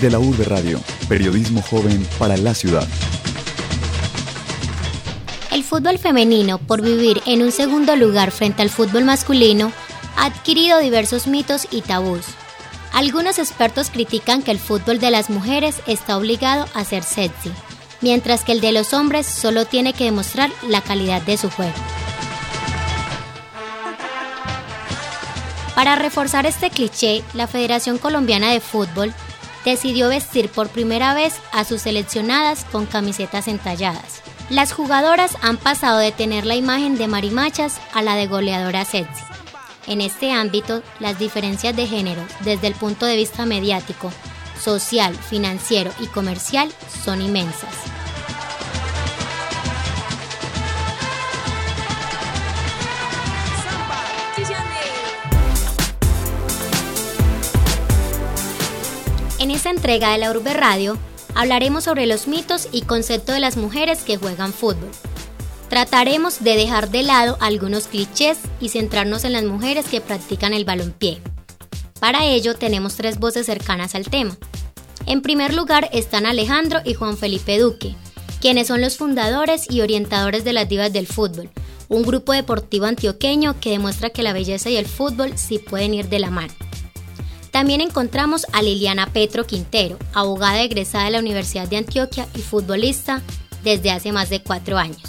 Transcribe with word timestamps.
de 0.00 0.10
la 0.10 0.18
Urbe 0.18 0.44
Radio, 0.44 0.80
periodismo 1.08 1.60
joven 1.60 2.06
para 2.18 2.36
la 2.38 2.54
ciudad. 2.54 2.88
El 5.50 5.62
fútbol 5.62 5.98
femenino, 5.98 6.58
por 6.58 6.80
vivir 6.80 7.20
en 7.26 7.42
un 7.42 7.52
segundo 7.52 7.94
lugar 7.96 8.30
frente 8.30 8.62
al 8.62 8.70
fútbol 8.70 9.04
masculino, 9.04 9.72
ha 10.16 10.26
adquirido 10.26 10.78
diversos 10.78 11.26
mitos 11.26 11.68
y 11.70 11.82
tabús. 11.82 12.24
Algunos 12.94 13.38
expertos 13.38 13.90
critican 13.90 14.42
que 14.42 14.52
el 14.52 14.58
fútbol 14.58 15.00
de 15.00 15.10
las 15.10 15.28
mujeres 15.28 15.76
está 15.86 16.16
obligado 16.16 16.66
a 16.72 16.84
ser 16.84 17.02
sexy, 17.02 17.52
mientras 18.00 18.42
que 18.42 18.52
el 18.52 18.60
de 18.60 18.72
los 18.72 18.94
hombres 18.94 19.26
solo 19.26 19.66
tiene 19.66 19.92
que 19.92 20.04
demostrar 20.04 20.50
la 20.66 20.80
calidad 20.80 21.20
de 21.22 21.36
su 21.36 21.50
juego. 21.50 21.74
Para 25.74 25.96
reforzar 25.96 26.46
este 26.46 26.70
cliché, 26.70 27.22
la 27.34 27.46
Federación 27.46 27.98
Colombiana 27.98 28.50
de 28.50 28.60
Fútbol 28.60 29.14
decidió 29.64 30.08
vestir 30.08 30.48
por 30.48 30.68
primera 30.68 31.14
vez 31.14 31.34
a 31.52 31.64
sus 31.64 31.82
seleccionadas 31.82 32.64
con 32.64 32.86
camisetas 32.86 33.48
entalladas. 33.48 34.22
Las 34.48 34.72
jugadoras 34.72 35.36
han 35.42 35.56
pasado 35.56 35.98
de 35.98 36.12
tener 36.12 36.44
la 36.44 36.56
imagen 36.56 36.96
de 36.96 37.08
marimachas 37.08 37.80
a 37.92 38.02
la 38.02 38.16
de 38.16 38.26
goleadora 38.26 38.84
sexy. 38.84 39.22
En 39.86 40.00
este 40.00 40.32
ámbito, 40.32 40.82
las 40.98 41.18
diferencias 41.18 41.74
de 41.74 41.86
género, 41.86 42.22
desde 42.44 42.66
el 42.66 42.74
punto 42.74 43.06
de 43.06 43.16
vista 43.16 43.46
mediático, 43.46 44.12
social, 44.60 45.14
financiero 45.14 45.90
y 46.00 46.06
comercial, 46.06 46.70
son 47.04 47.22
inmensas. 47.22 47.74
Entrega 59.70 60.12
de 60.12 60.18
la 60.18 60.30
Urbe 60.30 60.52
Radio 60.52 60.98
hablaremos 61.34 61.84
sobre 61.84 62.06
los 62.06 62.26
mitos 62.26 62.68
y 62.72 62.82
conceptos 62.82 63.34
de 63.34 63.40
las 63.40 63.56
mujeres 63.56 64.02
que 64.02 64.16
juegan 64.16 64.52
fútbol. 64.52 64.90
Trataremos 65.68 66.42
de 66.42 66.56
dejar 66.56 66.90
de 66.90 67.04
lado 67.04 67.36
algunos 67.40 67.86
clichés 67.86 68.38
y 68.60 68.70
centrarnos 68.70 69.24
en 69.24 69.32
las 69.32 69.44
mujeres 69.44 69.86
que 69.86 70.00
practican 70.00 70.52
el 70.52 70.64
balompié. 70.64 71.22
Para 72.00 72.24
ello 72.24 72.54
tenemos 72.54 72.96
tres 72.96 73.18
voces 73.18 73.46
cercanas 73.46 73.94
al 73.94 74.06
tema. 74.06 74.36
En 75.06 75.22
primer 75.22 75.54
lugar 75.54 75.88
están 75.92 76.26
Alejandro 76.26 76.80
y 76.84 76.94
Juan 76.94 77.16
Felipe 77.16 77.58
Duque, 77.58 77.94
quienes 78.40 78.66
son 78.66 78.80
los 78.80 78.96
fundadores 78.96 79.70
y 79.70 79.80
orientadores 79.80 80.44
de 80.44 80.52
las 80.52 80.68
Divas 80.68 80.92
del 80.92 81.06
Fútbol, 81.06 81.50
un 81.88 82.02
grupo 82.02 82.32
deportivo 82.32 82.86
antioqueño 82.86 83.60
que 83.60 83.70
demuestra 83.70 84.10
que 84.10 84.22
la 84.22 84.32
belleza 84.32 84.70
y 84.70 84.76
el 84.76 84.86
fútbol 84.86 85.36
sí 85.36 85.58
pueden 85.58 85.94
ir 85.94 86.08
de 86.08 86.18
la 86.18 86.30
mano. 86.30 86.52
También 87.60 87.82
encontramos 87.82 88.46
a 88.54 88.62
Liliana 88.62 89.06
Petro 89.12 89.46
Quintero, 89.46 89.98
abogada 90.14 90.62
egresada 90.62 91.04
de 91.04 91.10
la 91.10 91.18
Universidad 91.18 91.68
de 91.68 91.76
Antioquia 91.76 92.26
y 92.34 92.40
futbolista 92.40 93.20
desde 93.62 93.90
hace 93.90 94.12
más 94.12 94.30
de 94.30 94.42
cuatro 94.42 94.78
años. 94.78 95.02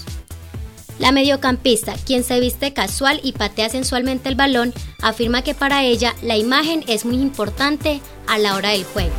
La 0.99 1.13
mediocampista, 1.13 1.95
quien 2.05 2.25
se 2.25 2.41
viste 2.41 2.73
casual 2.73 3.21
y 3.23 3.31
patea 3.31 3.69
sensualmente 3.69 4.27
el 4.27 4.35
balón, 4.35 4.73
afirma 5.01 5.43
que 5.43 5.55
para 5.55 5.85
ella 5.85 6.13
la 6.23 6.35
imagen 6.35 6.83
es 6.87 7.05
muy 7.05 7.21
importante 7.21 8.01
a 8.27 8.37
la 8.37 8.55
hora 8.55 8.71
del 8.71 8.83
juego. 8.83 9.15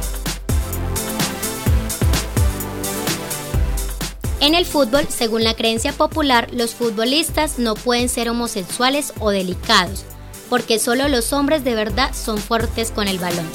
En 4.40 4.54
el 4.54 4.66
fútbol, 4.66 5.06
según 5.08 5.42
la 5.42 5.54
creencia 5.54 5.94
popular, 5.94 6.50
los 6.52 6.74
futbolistas 6.74 7.58
no 7.58 7.76
pueden 7.76 8.10
ser 8.10 8.28
homosexuales 8.28 9.14
o 9.20 9.30
delicados, 9.30 10.04
porque 10.52 10.78
solo 10.78 11.08
los 11.08 11.32
hombres 11.32 11.64
de 11.64 11.74
verdad 11.74 12.14
son 12.14 12.36
fuertes 12.36 12.90
con 12.90 13.08
el 13.08 13.18
balón. 13.18 13.46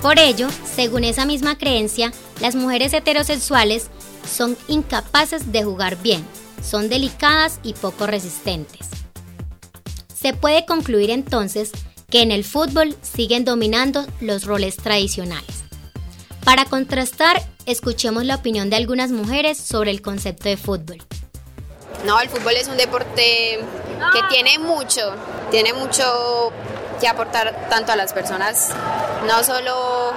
Por 0.00 0.18
ello, 0.18 0.48
según 0.64 1.04
esa 1.04 1.26
misma 1.26 1.58
creencia, 1.58 2.10
las 2.40 2.54
mujeres 2.54 2.94
heterosexuales 2.94 3.88
son 4.26 4.56
incapaces 4.68 5.52
de 5.52 5.64
jugar 5.64 6.00
bien, 6.00 6.24
son 6.64 6.88
delicadas 6.88 7.60
y 7.62 7.74
poco 7.74 8.06
resistentes. 8.06 8.86
Se 10.18 10.32
puede 10.32 10.64
concluir 10.64 11.10
entonces 11.10 11.72
que 12.08 12.22
en 12.22 12.32
el 12.32 12.44
fútbol 12.44 12.96
siguen 13.02 13.44
dominando 13.44 14.06
los 14.22 14.44
roles 14.44 14.76
tradicionales. 14.76 15.62
Para 16.42 16.64
contrastar, 16.64 17.46
escuchemos 17.66 18.24
la 18.24 18.36
opinión 18.36 18.70
de 18.70 18.76
algunas 18.76 19.10
mujeres 19.10 19.58
sobre 19.58 19.90
el 19.90 20.00
concepto 20.00 20.48
de 20.48 20.56
fútbol. 20.56 21.02
No, 22.04 22.20
el 22.20 22.28
fútbol 22.28 22.54
es 22.56 22.68
un 22.68 22.76
deporte 22.76 23.58
que 24.12 24.22
tiene 24.30 24.58
mucho, 24.58 25.14
tiene 25.50 25.72
mucho 25.72 26.52
que 27.00 27.08
aportar 27.08 27.68
tanto 27.68 27.92
a 27.92 27.96
las 27.96 28.12
personas, 28.12 28.70
no 29.26 29.42
solo 29.44 30.12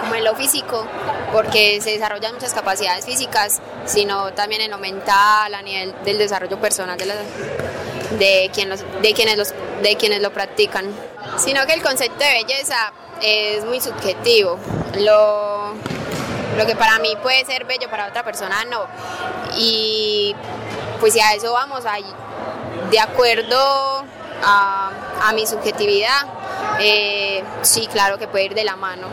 como 0.00 0.14
en 0.14 0.24
lo 0.24 0.34
físico, 0.34 0.86
porque 1.32 1.80
se 1.80 1.90
desarrollan 1.90 2.34
muchas 2.34 2.54
capacidades 2.54 3.04
físicas, 3.04 3.60
sino 3.86 4.32
también 4.32 4.62
en 4.62 4.70
lo 4.70 4.78
mental, 4.78 5.54
a 5.54 5.62
nivel 5.62 5.94
del 6.04 6.18
desarrollo 6.18 6.60
personal 6.60 6.96
de, 6.98 7.06
de, 7.06 7.14
de, 8.18 8.50
quienes, 8.52 9.36
los, 9.36 9.54
de 9.82 9.96
quienes 9.96 10.22
lo 10.22 10.32
practican. 10.32 10.86
Sino 11.36 11.66
que 11.66 11.74
el 11.74 11.82
concepto 11.82 12.24
de 12.24 12.44
belleza 12.44 12.92
es 13.20 13.64
muy 13.64 13.80
subjetivo. 13.80 14.58
Lo, 14.98 15.74
lo 16.56 16.66
que 16.66 16.76
para 16.76 16.98
mí 16.98 17.16
puede 17.22 17.44
ser 17.44 17.64
bello, 17.64 17.88
para 17.90 18.06
otra 18.06 18.24
persona 18.24 18.64
no. 18.64 18.86
Y 19.56 20.34
pues 21.00 21.12
si 21.12 21.20
a 21.20 21.34
eso 21.34 21.52
vamos, 21.52 21.84
ahí, 21.86 22.06
de 22.90 23.00
acuerdo 23.00 24.04
a, 24.42 24.90
mi 25.34 25.46
subjetividad, 25.46 26.26
eh, 26.78 27.42
sí, 27.62 27.86
claro 27.90 28.18
que 28.18 28.28
puede 28.28 28.44
ir 28.44 28.54
de 28.54 28.64
la 28.64 28.76
mano, 28.76 29.08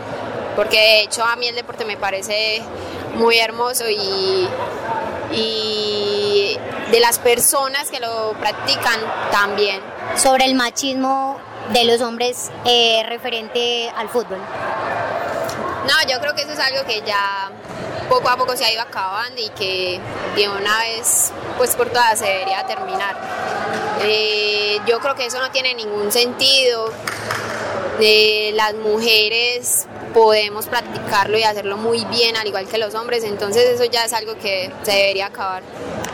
porque 0.56 0.78
de 0.78 1.00
hecho 1.02 1.24
a 1.24 1.36
mí 1.36 1.48
el 1.48 1.54
deporte 1.54 1.84
me 1.84 1.96
parece 1.96 2.62
muy 3.14 3.38
hermoso 3.38 3.84
y, 3.88 4.48
y 5.32 6.58
de 6.90 7.00
las 7.00 7.18
personas 7.18 7.90
que 7.90 7.98
lo 7.98 8.32
practican 8.38 9.00
también. 9.30 9.80
Sobre 10.16 10.44
el 10.44 10.54
machismo 10.54 11.38
de 11.72 11.84
los 11.84 12.00
hombres 12.02 12.50
eh, 12.64 13.02
referente 13.08 13.90
al 13.96 14.08
fútbol. 14.08 14.38
No, 14.38 16.10
yo 16.10 16.20
creo 16.20 16.34
que 16.34 16.42
eso 16.42 16.52
es 16.52 16.58
algo 16.58 16.84
que 16.84 17.02
ya 17.02 17.50
poco 18.12 18.28
a 18.28 18.36
poco 18.36 18.54
se 18.58 18.66
ha 18.66 18.70
ido 18.70 18.82
acabando 18.82 19.40
y 19.40 19.48
que 19.50 19.98
de 20.36 20.46
una 20.46 20.80
vez 20.80 21.32
pues 21.56 21.74
por 21.74 21.88
todas 21.88 22.18
se 22.18 22.26
debería 22.26 22.66
terminar. 22.66 23.16
Eh, 24.02 24.78
yo 24.86 25.00
creo 25.00 25.14
que 25.14 25.24
eso 25.24 25.40
no 25.40 25.50
tiene 25.50 25.74
ningún 25.74 26.12
sentido. 26.12 26.92
Eh, 28.00 28.52
las 28.54 28.74
mujeres 28.74 29.86
podemos 30.12 30.66
practicarlo 30.66 31.38
y 31.38 31.42
hacerlo 31.42 31.78
muy 31.78 32.04
bien, 32.06 32.36
al 32.36 32.46
igual 32.46 32.66
que 32.66 32.76
los 32.76 32.94
hombres, 32.94 33.24
entonces 33.24 33.64
eso 33.64 33.84
ya 33.84 34.04
es 34.04 34.12
algo 34.12 34.34
que 34.34 34.70
se 34.82 34.92
debería 34.92 35.26
acabar. 35.26 35.62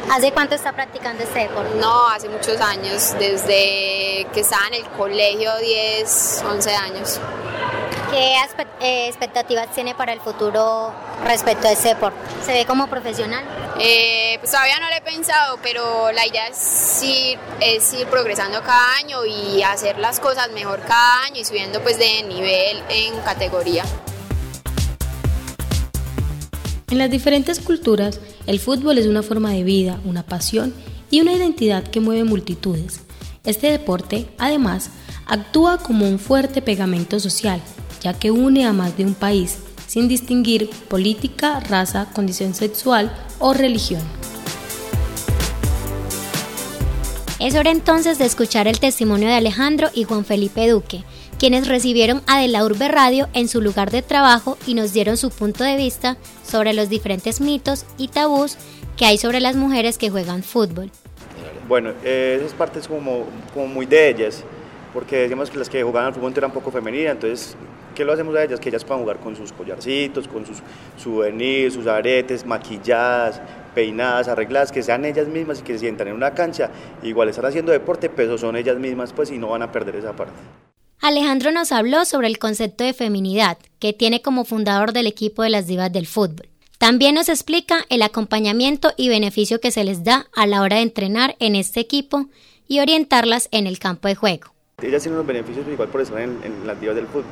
¿Hace 0.08 0.30
cuánto 0.30 0.54
está 0.54 0.72
practicando 0.72 1.24
este 1.24 1.40
deporte? 1.40 1.74
No, 1.80 2.06
hace 2.08 2.28
muchos 2.28 2.60
años, 2.60 3.14
desde 3.18 4.24
que 4.32 4.40
estaba 4.40 4.68
en 4.68 4.74
el 4.74 4.84
colegio, 4.90 5.50
10, 5.58 6.44
11 6.48 6.74
años. 6.76 7.20
¿Qué 8.10 8.36
eh, 8.80 9.06
expectativas 9.08 9.74
tiene 9.74 9.94
para 9.94 10.14
el 10.14 10.20
futuro 10.20 10.94
respecto 11.24 11.68
a 11.68 11.72
ese 11.72 11.88
deporte? 11.88 12.18
¿Se 12.42 12.52
ve 12.52 12.64
como 12.64 12.86
profesional? 12.86 13.44
Eh, 13.78 14.38
pues 14.40 14.50
todavía 14.50 14.80
no 14.80 14.88
lo 14.88 14.96
he 14.96 15.02
pensado, 15.02 15.58
pero 15.62 16.10
la 16.12 16.26
idea 16.26 16.48
es 16.48 17.02
ir, 17.02 17.38
es 17.60 17.92
ir 17.92 18.06
progresando 18.06 18.62
cada 18.62 18.94
año 18.96 19.26
y 19.26 19.62
hacer 19.62 19.98
las 19.98 20.20
cosas 20.20 20.50
mejor 20.52 20.80
cada 20.88 21.24
año 21.24 21.40
y 21.40 21.44
subiendo 21.44 21.82
pues 21.82 21.98
de 21.98 22.22
nivel 22.22 22.82
en 22.88 23.14
categoría. 23.20 23.84
En 26.90 26.96
las 26.96 27.10
diferentes 27.10 27.60
culturas, 27.60 28.20
el 28.46 28.58
fútbol 28.58 28.96
es 28.96 29.06
una 29.06 29.22
forma 29.22 29.50
de 29.50 29.64
vida, 29.64 30.00
una 30.06 30.22
pasión 30.22 30.72
y 31.10 31.20
una 31.20 31.34
identidad 31.34 31.82
que 31.82 32.00
mueve 32.00 32.24
multitudes. 32.24 33.02
Este 33.44 33.70
deporte, 33.70 34.28
además, 34.38 34.90
actúa 35.26 35.76
como 35.76 36.08
un 36.08 36.18
fuerte 36.18 36.62
pegamento 36.62 37.20
social 37.20 37.60
ya 38.00 38.14
que 38.14 38.30
une 38.30 38.64
a 38.64 38.72
más 38.72 38.96
de 38.96 39.04
un 39.04 39.14
país, 39.14 39.58
sin 39.86 40.08
distinguir 40.08 40.70
política, 40.88 41.60
raza, 41.60 42.08
condición 42.12 42.54
sexual 42.54 43.10
o 43.38 43.54
religión. 43.54 44.02
Es 47.40 47.54
hora 47.54 47.70
entonces 47.70 48.18
de 48.18 48.24
escuchar 48.24 48.66
el 48.66 48.80
testimonio 48.80 49.28
de 49.28 49.34
Alejandro 49.34 49.88
y 49.94 50.02
Juan 50.02 50.24
Felipe 50.24 50.68
Duque, 50.68 51.04
quienes 51.38 51.68
recibieron 51.68 52.20
a 52.26 52.40
De 52.40 52.48
la 52.48 52.64
Urbe 52.64 52.88
Radio 52.88 53.28
en 53.32 53.46
su 53.46 53.62
lugar 53.62 53.92
de 53.92 54.02
trabajo 54.02 54.58
y 54.66 54.74
nos 54.74 54.92
dieron 54.92 55.16
su 55.16 55.30
punto 55.30 55.62
de 55.62 55.76
vista 55.76 56.16
sobre 56.42 56.72
los 56.72 56.88
diferentes 56.88 57.40
mitos 57.40 57.86
y 57.96 58.08
tabús 58.08 58.56
que 58.96 59.04
hay 59.06 59.18
sobre 59.18 59.40
las 59.40 59.54
mujeres 59.54 59.98
que 59.98 60.10
juegan 60.10 60.42
fútbol. 60.42 60.90
Bueno, 61.68 61.92
eh, 62.02 62.38
esas 62.40 62.54
partes 62.54 62.88
como, 62.88 63.24
como 63.54 63.68
muy 63.68 63.86
de 63.86 64.08
ellas, 64.08 64.42
porque 64.92 65.18
decíamos 65.18 65.48
que 65.48 65.58
las 65.58 65.68
que 65.68 65.82
jugaban 65.82 66.08
al 66.08 66.14
fútbol 66.14 66.32
eran 66.36 66.50
poco 66.50 66.72
femeninas, 66.72 67.12
entonces 67.12 67.56
¿Qué 67.94 68.04
lo 68.04 68.12
hacemos 68.12 68.34
a 68.36 68.44
ellas? 68.44 68.60
Que 68.60 68.68
ellas 68.68 68.84
puedan 68.84 69.02
jugar 69.02 69.18
con 69.18 69.34
sus 69.36 69.52
collarcitos, 69.52 70.28
con 70.28 70.46
sus 70.46 70.58
souvenirs, 70.96 71.74
sus 71.74 71.86
aretes, 71.86 72.46
maquilladas, 72.46 73.40
peinadas, 73.74 74.28
arregladas, 74.28 74.72
que 74.72 74.82
sean 74.82 75.04
ellas 75.04 75.28
mismas 75.28 75.60
y 75.60 75.62
que 75.62 75.74
se 75.74 75.80
sientan 75.80 76.08
en 76.08 76.14
una 76.14 76.34
cancha. 76.34 76.70
Igual 77.02 77.28
están 77.28 77.46
haciendo 77.46 77.72
deporte, 77.72 78.08
pero 78.08 78.38
son 78.38 78.56
ellas 78.56 78.78
mismas 78.78 79.12
pues 79.12 79.30
y 79.30 79.38
no 79.38 79.48
van 79.48 79.62
a 79.62 79.72
perder 79.72 79.96
esa 79.96 80.14
parte. 80.14 80.34
Alejandro 81.00 81.52
nos 81.52 81.70
habló 81.70 82.04
sobre 82.04 82.26
el 82.26 82.38
concepto 82.38 82.82
de 82.82 82.92
feminidad 82.92 83.56
que 83.78 83.92
tiene 83.92 84.20
como 84.20 84.44
fundador 84.44 84.92
del 84.92 85.06
equipo 85.06 85.42
de 85.42 85.50
las 85.50 85.66
divas 85.66 85.92
del 85.92 86.06
fútbol. 86.06 86.48
También 86.78 87.14
nos 87.14 87.28
explica 87.28 87.84
el 87.88 88.02
acompañamiento 88.02 88.92
y 88.96 89.08
beneficio 89.08 89.60
que 89.60 89.70
se 89.70 89.84
les 89.84 90.04
da 90.04 90.26
a 90.34 90.46
la 90.46 90.62
hora 90.62 90.76
de 90.76 90.82
entrenar 90.82 91.36
en 91.38 91.56
este 91.56 91.80
equipo 91.80 92.26
y 92.68 92.80
orientarlas 92.80 93.48
en 93.52 93.66
el 93.66 93.78
campo 93.78 94.08
de 94.08 94.14
juego. 94.14 94.52
Ellas 94.82 95.02
tienen 95.02 95.18
unos 95.18 95.26
beneficios 95.26 95.66
igual 95.66 95.88
por 95.88 96.00
estar 96.00 96.20
en, 96.20 96.38
en 96.44 96.66
las 96.66 96.80
divas 96.80 96.94
del 96.94 97.06
fútbol. 97.06 97.24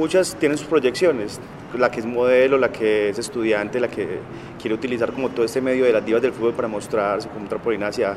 Muchas 0.00 0.34
tienen 0.36 0.56
sus 0.56 0.66
proyecciones, 0.66 1.38
la 1.76 1.90
que 1.90 2.00
es 2.00 2.06
modelo, 2.06 2.56
la 2.56 2.72
que 2.72 3.10
es 3.10 3.18
estudiante, 3.18 3.78
la 3.78 3.88
que 3.88 4.20
quiere 4.58 4.74
utilizar 4.74 5.12
como 5.12 5.28
todo 5.28 5.44
este 5.44 5.60
medio 5.60 5.84
de 5.84 5.92
las 5.92 6.02
divas 6.02 6.22
del 6.22 6.32
fútbol 6.32 6.54
para 6.54 6.68
mostrarse 6.68 7.28
como 7.28 7.46
trampolina 7.46 7.88
hacia, 7.88 8.16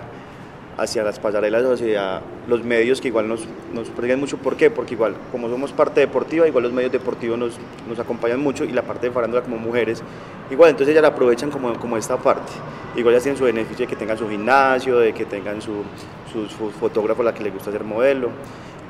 hacia 0.78 1.04
las 1.04 1.20
pasarelas, 1.20 1.66
hacia 1.66 2.22
los 2.48 2.64
medios 2.64 3.02
que 3.02 3.10
igual 3.10 3.28
nos, 3.28 3.42
nos 3.74 3.92
mucho. 4.18 4.38
¿Por 4.38 4.56
qué? 4.56 4.72
Porque 4.72 4.94
igual, 4.94 5.16
como 5.30 5.50
somos 5.50 5.74
parte 5.74 6.00
deportiva, 6.00 6.48
igual 6.48 6.64
los 6.64 6.72
medios 6.72 6.94
deportivos 6.94 7.38
nos, 7.38 7.60
nos 7.86 8.00
acompañan 8.00 8.40
mucho 8.40 8.64
y 8.64 8.72
la 8.72 8.84
parte 8.84 9.08
de 9.08 9.12
farándula 9.12 9.44
como 9.44 9.58
mujeres, 9.58 10.02
igual, 10.50 10.70
entonces 10.70 10.94
ellas 10.94 11.02
la 11.02 11.10
aprovechan 11.10 11.52
como, 11.52 11.78
como 11.80 11.98
esta 11.98 12.16
parte. 12.16 12.54
Igual 12.96 13.16
ya 13.16 13.20
tienen 13.20 13.38
su 13.38 13.44
beneficio 13.44 13.86
de 13.86 13.90
que 13.90 13.98
tengan 13.98 14.18
su 14.18 14.30
gimnasio, 14.30 15.00
de 15.00 15.12
que 15.12 15.26
tengan 15.26 15.62
su, 15.62 15.84
su, 16.32 16.48
su 16.48 16.72
fotógrafo, 16.72 17.24
la 17.24 17.34
que 17.34 17.44
les 17.44 17.54
gusta 17.54 17.74
ser 17.74 17.84
modelo, 17.84 18.30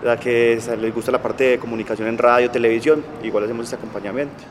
la 0.04 0.20
que 0.20 0.60
les 0.80 0.94
gusta 0.94 1.12
la 1.12 1.22
parte 1.22 1.44
de 1.44 1.60
comunicación 1.60 2.08
en 2.08 2.18
radio, 2.18 2.52
televisión, 2.52 3.04
igual 3.24 3.46
hacemos 3.46 3.66
este 3.66 3.76
acompañamiento. 3.78 4.44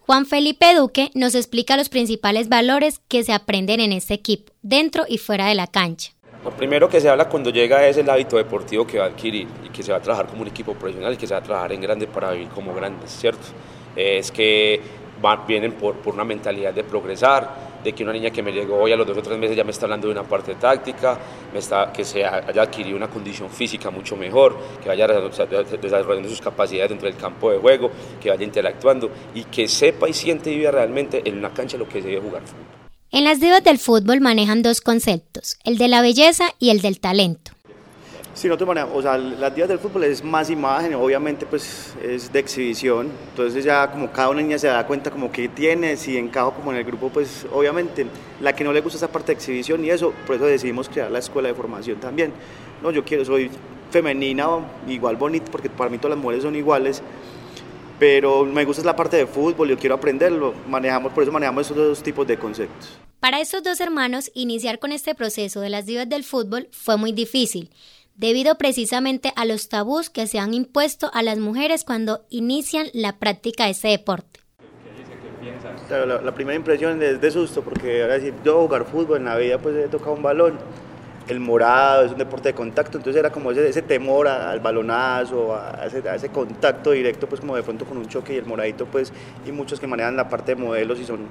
Juan 0.00 0.26
Felipe 0.26 0.74
Duque 0.74 1.10
nos 1.14 1.34
explica 1.34 1.76
los 1.76 1.88
principales 1.88 2.48
valores 2.48 3.00
que 3.08 3.24
se 3.24 3.32
aprenden 3.32 3.80
en 3.80 3.92
este 3.92 4.14
equipo, 4.14 4.52
dentro 4.62 5.04
y 5.08 5.18
fuera 5.18 5.46
de 5.46 5.54
la 5.54 5.66
cancha. 5.66 6.12
Lo 6.44 6.50
primero 6.50 6.88
que 6.88 7.00
se 7.00 7.08
habla 7.08 7.28
cuando 7.28 7.50
llega 7.50 7.86
es 7.86 7.96
el 7.96 8.10
hábito 8.10 8.36
deportivo 8.36 8.84
que 8.84 8.98
va 8.98 9.04
a 9.04 9.08
adquirir 9.08 9.46
y 9.64 9.68
que 9.68 9.82
se 9.82 9.92
va 9.92 9.98
a 9.98 10.02
trabajar 10.02 10.26
como 10.26 10.42
un 10.42 10.48
equipo 10.48 10.74
profesional 10.74 11.14
y 11.14 11.16
que 11.16 11.26
se 11.26 11.34
va 11.34 11.40
a 11.40 11.42
trabajar 11.42 11.72
en 11.72 11.80
grande 11.80 12.08
para 12.08 12.32
vivir 12.32 12.48
como 12.48 12.74
grandes, 12.74 13.10
¿cierto? 13.12 13.46
Es 13.94 14.32
que 14.32 14.80
vienen 15.46 15.72
por, 15.72 15.96
por, 15.96 16.14
una 16.14 16.24
mentalidad 16.24 16.74
de 16.74 16.82
progresar, 16.82 17.71
de 17.82 17.92
que 17.92 18.02
una 18.02 18.12
niña 18.12 18.30
que 18.30 18.42
me 18.42 18.52
llegó 18.52 18.76
hoy 18.76 18.92
a 18.92 18.96
los 18.96 19.06
dos 19.06 19.18
o 19.18 19.22
tres 19.22 19.38
meses 19.38 19.56
ya 19.56 19.64
me 19.64 19.70
está 19.70 19.86
hablando 19.86 20.06
de 20.08 20.12
una 20.12 20.24
parte 20.24 20.54
táctica, 20.54 21.18
me 21.52 21.58
está, 21.58 21.92
que 21.92 22.04
se 22.04 22.24
haya 22.24 22.62
adquirido 22.62 22.96
una 22.96 23.08
condición 23.08 23.50
física 23.50 23.90
mucho 23.90 24.16
mejor, 24.16 24.56
que 24.82 24.88
vaya 24.88 25.06
desarrollando 25.06 26.28
sus 26.28 26.40
capacidades 26.40 26.90
dentro 26.90 27.08
del 27.08 27.16
campo 27.16 27.50
de 27.50 27.58
juego, 27.58 27.90
que 28.20 28.30
vaya 28.30 28.44
interactuando 28.44 29.10
y 29.34 29.44
que 29.44 29.68
sepa 29.68 30.08
y 30.08 30.12
siente 30.12 30.50
y 30.50 30.58
viva 30.58 30.70
realmente 30.70 31.22
en 31.24 31.38
una 31.38 31.52
cancha 31.52 31.76
lo 31.76 31.88
que 31.88 32.02
se 32.02 32.08
debe 32.08 32.20
jugar 32.20 32.42
fútbol. 32.42 32.82
En 33.10 33.24
las 33.24 33.40
divas 33.40 33.62
del 33.62 33.78
fútbol 33.78 34.20
manejan 34.20 34.62
dos 34.62 34.80
conceptos, 34.80 35.58
el 35.64 35.76
de 35.76 35.88
la 35.88 36.00
belleza 36.00 36.54
y 36.58 36.70
el 36.70 36.80
del 36.80 36.98
talento. 36.98 37.52
Sí, 38.34 38.48
nosotros 38.48 38.68
manejamos, 38.68 38.96
o 38.96 39.02
sea, 39.02 39.18
las 39.18 39.54
divas 39.54 39.68
del 39.68 39.78
fútbol 39.78 40.04
es 40.04 40.24
más 40.24 40.48
imagen, 40.48 40.94
obviamente 40.94 41.44
pues 41.44 41.92
es 42.02 42.32
de 42.32 42.38
exhibición, 42.38 43.10
entonces 43.28 43.62
ya 43.62 43.90
como 43.90 44.10
cada 44.10 44.32
niña 44.32 44.58
se 44.58 44.68
da 44.68 44.86
cuenta 44.86 45.10
como 45.10 45.30
que 45.30 45.48
tiene, 45.48 45.98
si 45.98 46.16
encajo 46.16 46.52
como 46.52 46.72
en 46.72 46.78
el 46.78 46.84
grupo, 46.84 47.10
pues 47.10 47.46
obviamente 47.52 48.06
la 48.40 48.54
que 48.54 48.64
no 48.64 48.72
le 48.72 48.80
gusta 48.80 48.96
esa 48.96 49.12
parte 49.12 49.28
de 49.28 49.32
exhibición 49.34 49.84
y 49.84 49.90
eso, 49.90 50.14
por 50.26 50.36
eso 50.36 50.46
decidimos 50.46 50.88
crear 50.88 51.10
la 51.10 51.18
escuela 51.18 51.48
de 51.48 51.54
formación 51.54 52.00
también. 52.00 52.32
No, 52.82 52.90
yo 52.90 53.04
quiero, 53.04 53.22
soy 53.22 53.50
femenina, 53.90 54.48
igual 54.88 55.16
bonita, 55.16 55.52
porque 55.52 55.68
para 55.68 55.90
mí 55.90 55.98
todas 55.98 56.16
las 56.16 56.22
mujeres 56.22 56.42
son 56.42 56.56
iguales, 56.56 57.02
pero 57.98 58.46
me 58.46 58.64
gusta 58.64 58.82
la 58.82 58.96
parte 58.96 59.18
de 59.18 59.26
fútbol, 59.26 59.68
yo 59.68 59.78
quiero 59.78 59.94
aprenderlo, 59.94 60.54
manejamos, 60.66 61.12
por 61.12 61.22
eso 61.22 61.30
manejamos 61.30 61.66
esos 61.66 61.76
dos 61.76 62.02
tipos 62.02 62.26
de 62.26 62.38
conceptos. 62.38 62.98
Para 63.20 63.40
estos 63.40 63.62
dos 63.62 63.78
hermanos, 63.80 64.32
iniciar 64.34 64.78
con 64.80 64.90
este 64.90 65.14
proceso 65.14 65.60
de 65.60 65.68
las 65.68 65.86
divas 65.86 66.08
del 66.08 66.24
fútbol 66.24 66.68
fue 66.72 66.96
muy 66.96 67.12
difícil, 67.12 67.70
debido 68.22 68.54
precisamente 68.54 69.32
a 69.34 69.44
los 69.44 69.68
tabús 69.68 70.08
que 70.08 70.28
se 70.28 70.38
han 70.38 70.54
impuesto 70.54 71.10
a 71.12 71.24
las 71.24 71.38
mujeres 71.38 71.82
cuando 71.82 72.24
inician 72.30 72.86
la 72.94 73.18
práctica 73.18 73.64
de 73.64 73.72
ese 73.72 73.88
deporte. 73.88 74.40
Claro, 75.88 76.06
la, 76.06 76.22
la, 76.22 76.32
primera 76.32 76.54
impresión 76.54 77.02
es 77.02 77.20
de 77.20 77.30
susto, 77.32 77.62
porque 77.62 78.00
ahora 78.00 78.14
decir, 78.14 78.32
yo 78.44 78.60
jugar 78.60 78.84
fútbol 78.84 79.18
en 79.18 79.24
la 79.24 79.36
vida 79.36 79.58
pues 79.58 79.74
he 79.74 79.88
tocado 79.88 80.12
un 80.12 80.22
balón, 80.22 80.56
el 81.26 81.40
morado, 81.40 82.04
es 82.04 82.12
un 82.12 82.18
deporte 82.18 82.50
de 82.50 82.54
contacto, 82.54 82.96
entonces 82.98 83.18
era 83.18 83.30
como 83.30 83.50
ese, 83.50 83.68
ese 83.68 83.82
temor 83.82 84.28
al 84.28 84.60
balonazo, 84.60 85.56
a 85.56 85.84
ese, 85.84 86.08
a 86.08 86.14
ese, 86.14 86.28
contacto 86.28 86.92
directo, 86.92 87.28
pues 87.28 87.40
como 87.40 87.56
de 87.56 87.64
pronto 87.64 87.84
con 87.84 87.98
un 87.98 88.06
choque 88.06 88.34
y 88.34 88.36
el 88.36 88.46
moradito, 88.46 88.86
pues, 88.86 89.12
y 89.44 89.50
muchos 89.50 89.80
que 89.80 89.88
manejan 89.88 90.16
la 90.16 90.28
parte 90.28 90.54
de 90.54 90.62
modelos 90.62 91.00
y 91.00 91.04
son, 91.04 91.26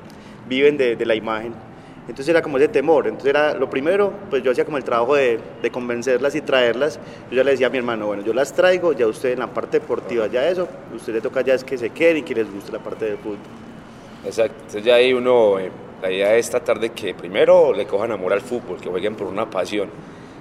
viven 0.49 0.77
de, 0.77 0.97
de 0.97 1.05
la 1.05 1.15
imagen. 1.15 1.53
Entonces 2.01 2.29
era 2.29 2.41
como 2.41 2.57
ese 2.57 2.67
temor, 2.67 3.07
entonces 3.07 3.29
era 3.29 3.53
lo 3.53 3.69
primero, 3.69 4.11
pues 4.29 4.43
yo 4.43 4.51
hacía 4.51 4.65
como 4.65 4.77
el 4.77 4.83
trabajo 4.83 5.15
de, 5.15 5.39
de, 5.61 5.71
convencerlas 5.71 6.35
y 6.35 6.41
traerlas, 6.41 6.99
yo 7.29 7.37
ya 7.37 7.43
le 7.43 7.51
decía 7.51 7.67
a 7.67 7.69
mi 7.69 7.77
hermano, 7.77 8.07
bueno, 8.07 8.23
yo 8.23 8.33
las 8.33 8.53
traigo, 8.53 8.93
ya 8.93 9.07
usted 9.07 9.33
en 9.33 9.39
la 9.39 9.47
parte 9.47 9.79
deportiva, 9.79 10.27
ya 10.27 10.47
eso, 10.47 10.67
usted 10.95 11.13
le 11.13 11.21
toca 11.21 11.41
ya 11.41 11.53
es 11.53 11.63
que 11.63 11.77
se 11.77 11.91
queden 11.91 12.17
y 12.17 12.21
que 12.23 12.35
les 12.35 12.51
guste 12.51 12.71
la 12.71 12.79
parte 12.79 13.05
del 13.05 13.17
fútbol. 13.17 13.37
Exacto, 14.25 14.55
entonces 14.57 14.83
ya 14.83 14.95
ahí 14.95 15.13
uno... 15.13 15.59
Eh 15.59 15.71
la 16.01 16.11
idea 16.11 16.35
es 16.35 16.49
tratar 16.49 16.79
de 16.79 16.89
que 16.89 17.13
primero 17.13 17.73
le 17.73 17.85
cojan 17.85 18.11
amor 18.11 18.33
al 18.33 18.41
fútbol, 18.41 18.81
que 18.81 18.89
jueguen 18.89 19.15
por 19.15 19.27
una 19.27 19.49
pasión 19.49 19.89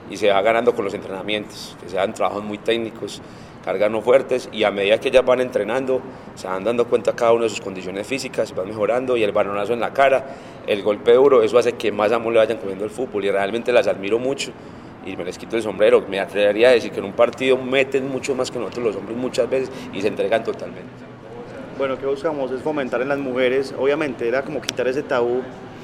y 0.09 0.17
se 0.17 0.31
va 0.31 0.41
ganando 0.41 0.75
con 0.75 0.87
los 0.87 0.95
entrenamientos, 0.95 1.77
que 1.81 1.89
sean 1.89 2.15
trabajos 2.15 2.43
muy 2.43 2.57
técnicos, 2.57 3.21
cargas 3.63 3.91
no 3.91 4.01
fuertes 4.01 4.49
y 4.53 4.65
a 4.65 4.71
medida 4.71 4.99
que 4.99 5.09
ellas 5.09 5.25
van 5.25 5.41
entrenando 5.41 6.01
se 6.35 6.47
van 6.47 6.65
dando 6.65 6.87
cuenta 6.87 7.15
cada 7.15 7.33
una 7.33 7.45
de 7.45 7.51
sus 7.51 7.61
condiciones 7.61 8.07
físicas, 8.07 8.55
van 8.55 8.69
mejorando 8.69 9.19
y 9.19 9.23
el 9.23 9.33
balonazo 9.33 9.75
en 9.75 9.81
la 9.81 9.93
cara, 9.93 10.35
el 10.71 10.85
golpe 10.85 11.15
duro, 11.15 11.43
eso 11.43 11.59
hace 11.59 11.73
que 11.73 11.91
más 11.91 12.13
amor 12.13 12.33
le 12.33 12.39
vayan 12.39 12.59
comiendo 12.59 12.85
el 12.85 12.91
fútbol 12.91 13.25
y 13.25 13.31
realmente 13.31 13.73
las 13.73 13.89
admiro 13.89 14.21
mucho 14.21 14.53
y 15.05 15.17
me 15.17 15.25
les 15.25 15.37
quito 15.37 15.57
el 15.57 15.63
sombrero, 15.65 16.05
me 16.09 16.21
atrevería 16.21 16.69
a 16.69 16.71
decir 16.71 16.93
que 16.93 17.01
en 17.01 17.07
un 17.07 17.13
partido 17.13 17.57
meten 17.57 18.09
mucho 18.09 18.37
más 18.37 18.53
que 18.53 18.61
nosotros 18.61 18.85
los 18.85 18.97
hombres 18.97 19.19
muchas 19.19 19.51
veces 19.51 19.69
y 19.93 20.01
se 20.01 20.07
entregan 20.07 20.45
totalmente. 20.45 20.89
Bueno, 21.77 21.99
que 21.99 22.07
buscamos 22.07 22.53
es 22.53 22.63
fomentar 22.63 23.03
en 23.03 23.09
las 23.09 23.19
mujeres, 23.19 23.75
obviamente 23.77 24.29
era 24.29 24.43
como 24.43 24.61
quitar 24.61 24.87
ese 24.87 25.03
tabú 25.03 25.43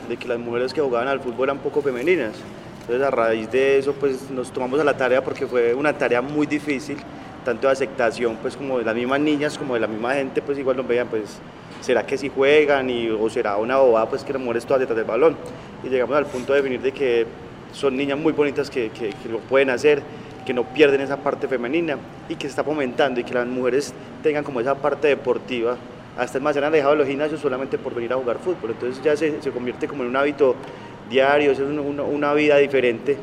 de 0.09 0.17
que 0.17 0.29
las 0.29 0.39
mujeres 0.39 0.73
que 0.73 0.81
jugaban 0.81 1.09
al 1.09 1.19
fútbol 1.19 1.49
eran 1.49 1.59
poco 1.59 1.83
femeninas. 1.83 2.35
Entonces 2.83 3.05
a 3.05 3.11
raíz 3.11 3.51
de 3.51 3.79
eso 3.79 3.93
pues 3.93 4.31
nos 4.31 4.53
tomamos 4.53 4.79
a 4.79 4.85
la 4.85 4.97
tarea 4.97 5.25
porque 5.25 5.49
fue 5.49 5.75
una 5.75 5.95
tarea 5.95 6.23
muy 6.23 6.47
difícil, 6.47 6.99
tanto 7.45 7.67
de 7.67 7.73
aceptación 7.73 8.37
pues 8.41 8.57
como 8.57 8.79
de 8.79 8.85
las 8.85 8.95
mismas 8.95 9.19
niñas 9.19 9.59
como 9.59 9.75
de 9.75 9.81
la 9.81 9.89
misma 9.89 10.15
gente 10.15 10.41
pues 10.43 10.57
igual 10.57 10.77
nos 10.77 10.87
veían 10.87 11.09
pues 11.09 11.41
será 11.81 12.07
que 12.07 12.19
si 12.19 12.29
juegan 12.29 12.91
y, 12.91 13.09
o 13.09 13.29
será 13.31 13.57
una 13.57 13.79
bobada 13.79 14.09
pues 14.09 14.25
que 14.25 14.33
las 14.33 14.43
mujeres 14.43 14.65
todas 14.65 14.81
detrás 14.81 14.97
del 14.97 15.07
balón. 15.07 15.37
Y 15.85 15.89
llegamos 15.89 16.17
al 16.17 16.27
punto 16.27 16.53
de 16.53 16.61
definir 16.61 16.81
de 16.81 16.93
que 16.93 17.27
son 17.73 17.97
niñas 17.97 18.19
muy 18.19 18.33
bonitas 18.33 18.71
que, 18.71 18.91
que, 18.91 19.13
lo 19.29 19.39
pueden 19.41 19.71
hacer, 19.71 20.03
que 20.45 20.55
no 20.55 20.65
pierden 20.65 21.01
esa 21.01 21.19
parte 21.19 21.49
femenina 21.49 21.99
y 22.29 22.37
que 22.37 22.43
se 22.43 22.49
está 22.49 22.65
fomentando 22.65 23.21
y 23.21 23.25
que 23.25 23.35
las 23.35 23.47
mujeres 23.47 23.93
tengan 24.23 24.45
como 24.45 24.61
esa 24.61 24.75
parte 24.75 25.09
deportiva. 25.09 25.77
Hasta 26.17 26.41
más 26.41 26.55
se 26.55 26.61
han 26.61 26.65
alejado 26.65 26.93
de 26.93 26.99
los 26.99 27.09
gimnasios 27.09 27.41
solamente 27.41 27.77
por 27.77 27.95
venir 27.95 28.13
a 28.13 28.17
jugar 28.17 28.39
fútbol. 28.39 28.71
Entonces 28.71 29.03
ya 29.03 29.17
se, 29.17 29.43
se 29.43 29.51
convierte 29.51 29.87
como 29.87 30.03
en 30.03 30.09
un 30.09 30.17
hábito 30.17 30.55
diario, 31.11 31.53
es 31.53 31.61
una 31.61 32.35
vida 32.35 32.57
diferente, 32.57 33.17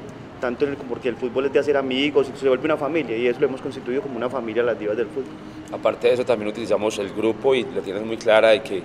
tanto 0.43 0.65
el, 0.65 0.75
porque 0.75 1.07
el 1.07 1.15
fútbol 1.15 1.45
es 1.45 1.53
de 1.53 1.59
hacer 1.59 1.77
amigos, 1.77 2.29
se 2.35 2.49
vuelve 2.49 2.65
una 2.65 2.75
familia 2.75 3.15
y 3.15 3.27
eso 3.27 3.39
lo 3.39 3.47
hemos 3.47 3.61
constituido 3.61 4.01
como 4.01 4.17
una 4.17 4.29
familia 4.29 4.61
las 4.61 4.77
divas 4.77 4.97
del 4.97 5.07
fútbol. 5.07 5.31
Aparte 5.71 6.07
de 6.07 6.15
eso 6.15 6.25
también 6.25 6.49
utilizamos 6.49 6.99
el 6.99 7.13
grupo 7.13 7.55
y 7.55 7.63
la 7.63 7.79
tienes 7.79 8.03
muy 8.03 8.17
clara 8.17 8.49
de 8.49 8.61
que 8.61 8.83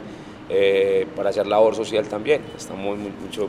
eh, 0.49 1.05
para 1.17 1.31
hacer 1.31 1.49
labor 1.49 1.75
social 1.75 2.07
también, 2.07 2.43
estamos 2.57 2.97
mucho 2.97 3.49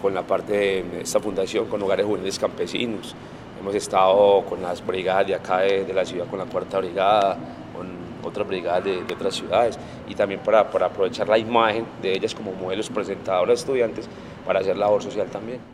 con 0.00 0.14
la 0.14 0.22
parte 0.22 0.52
de 0.52 1.00
esta 1.02 1.18
fundación, 1.18 1.66
con 1.66 1.82
hogares 1.82 2.06
juveniles 2.06 2.38
campesinos, 2.38 3.16
Hemos 3.60 3.74
estado 3.76 4.44
con 4.44 4.60
las 4.60 4.84
brigadas 4.86 5.26
de 5.26 5.34
acá 5.34 5.60
de, 5.60 5.92
la 5.94 6.04
ciudad, 6.04 6.26
con 6.26 6.38
la 6.38 6.44
cuarta 6.44 6.78
brigada, 6.78 7.38
con 7.74 7.88
otras 8.22 8.46
brigadas 8.46 8.84
de, 8.84 8.98
otras 9.10 9.34
ciudades 9.34 9.78
y 10.06 10.14
también 10.14 10.40
para, 10.40 10.70
para, 10.70 10.86
aprovechar 10.86 11.26
la 11.28 11.38
imagen 11.38 11.86
de 12.02 12.12
ellas 12.12 12.34
como 12.34 12.52
modelos 12.52 12.90
presentadoras 12.90 13.60
estudiantes 13.60 14.06
para 14.44 14.60
hacer 14.60 14.76
labor 14.76 15.02
social 15.02 15.28
también. 15.28 15.73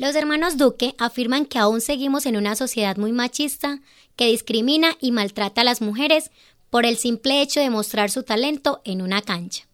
Los 0.00 0.14
hermanos 0.14 0.56
Duque 0.56 0.94
afirman 0.96 1.44
que 1.44 1.58
aún 1.58 1.80
seguimos 1.80 2.24
en 2.26 2.36
una 2.36 2.54
sociedad 2.54 2.96
muy 2.98 3.10
machista 3.10 3.80
que 4.14 4.26
discrimina 4.26 4.90
y 5.00 5.10
maltrata 5.10 5.62
a 5.62 5.64
las 5.64 5.82
mujeres 5.82 6.30
por 6.70 6.86
el 6.86 6.96
simple 6.96 7.42
hecho 7.42 7.58
de 7.58 7.68
mostrar 7.68 8.08
su 8.08 8.22
talento 8.22 8.80
en 8.84 9.02
una 9.02 9.22
cancha. 9.22 9.64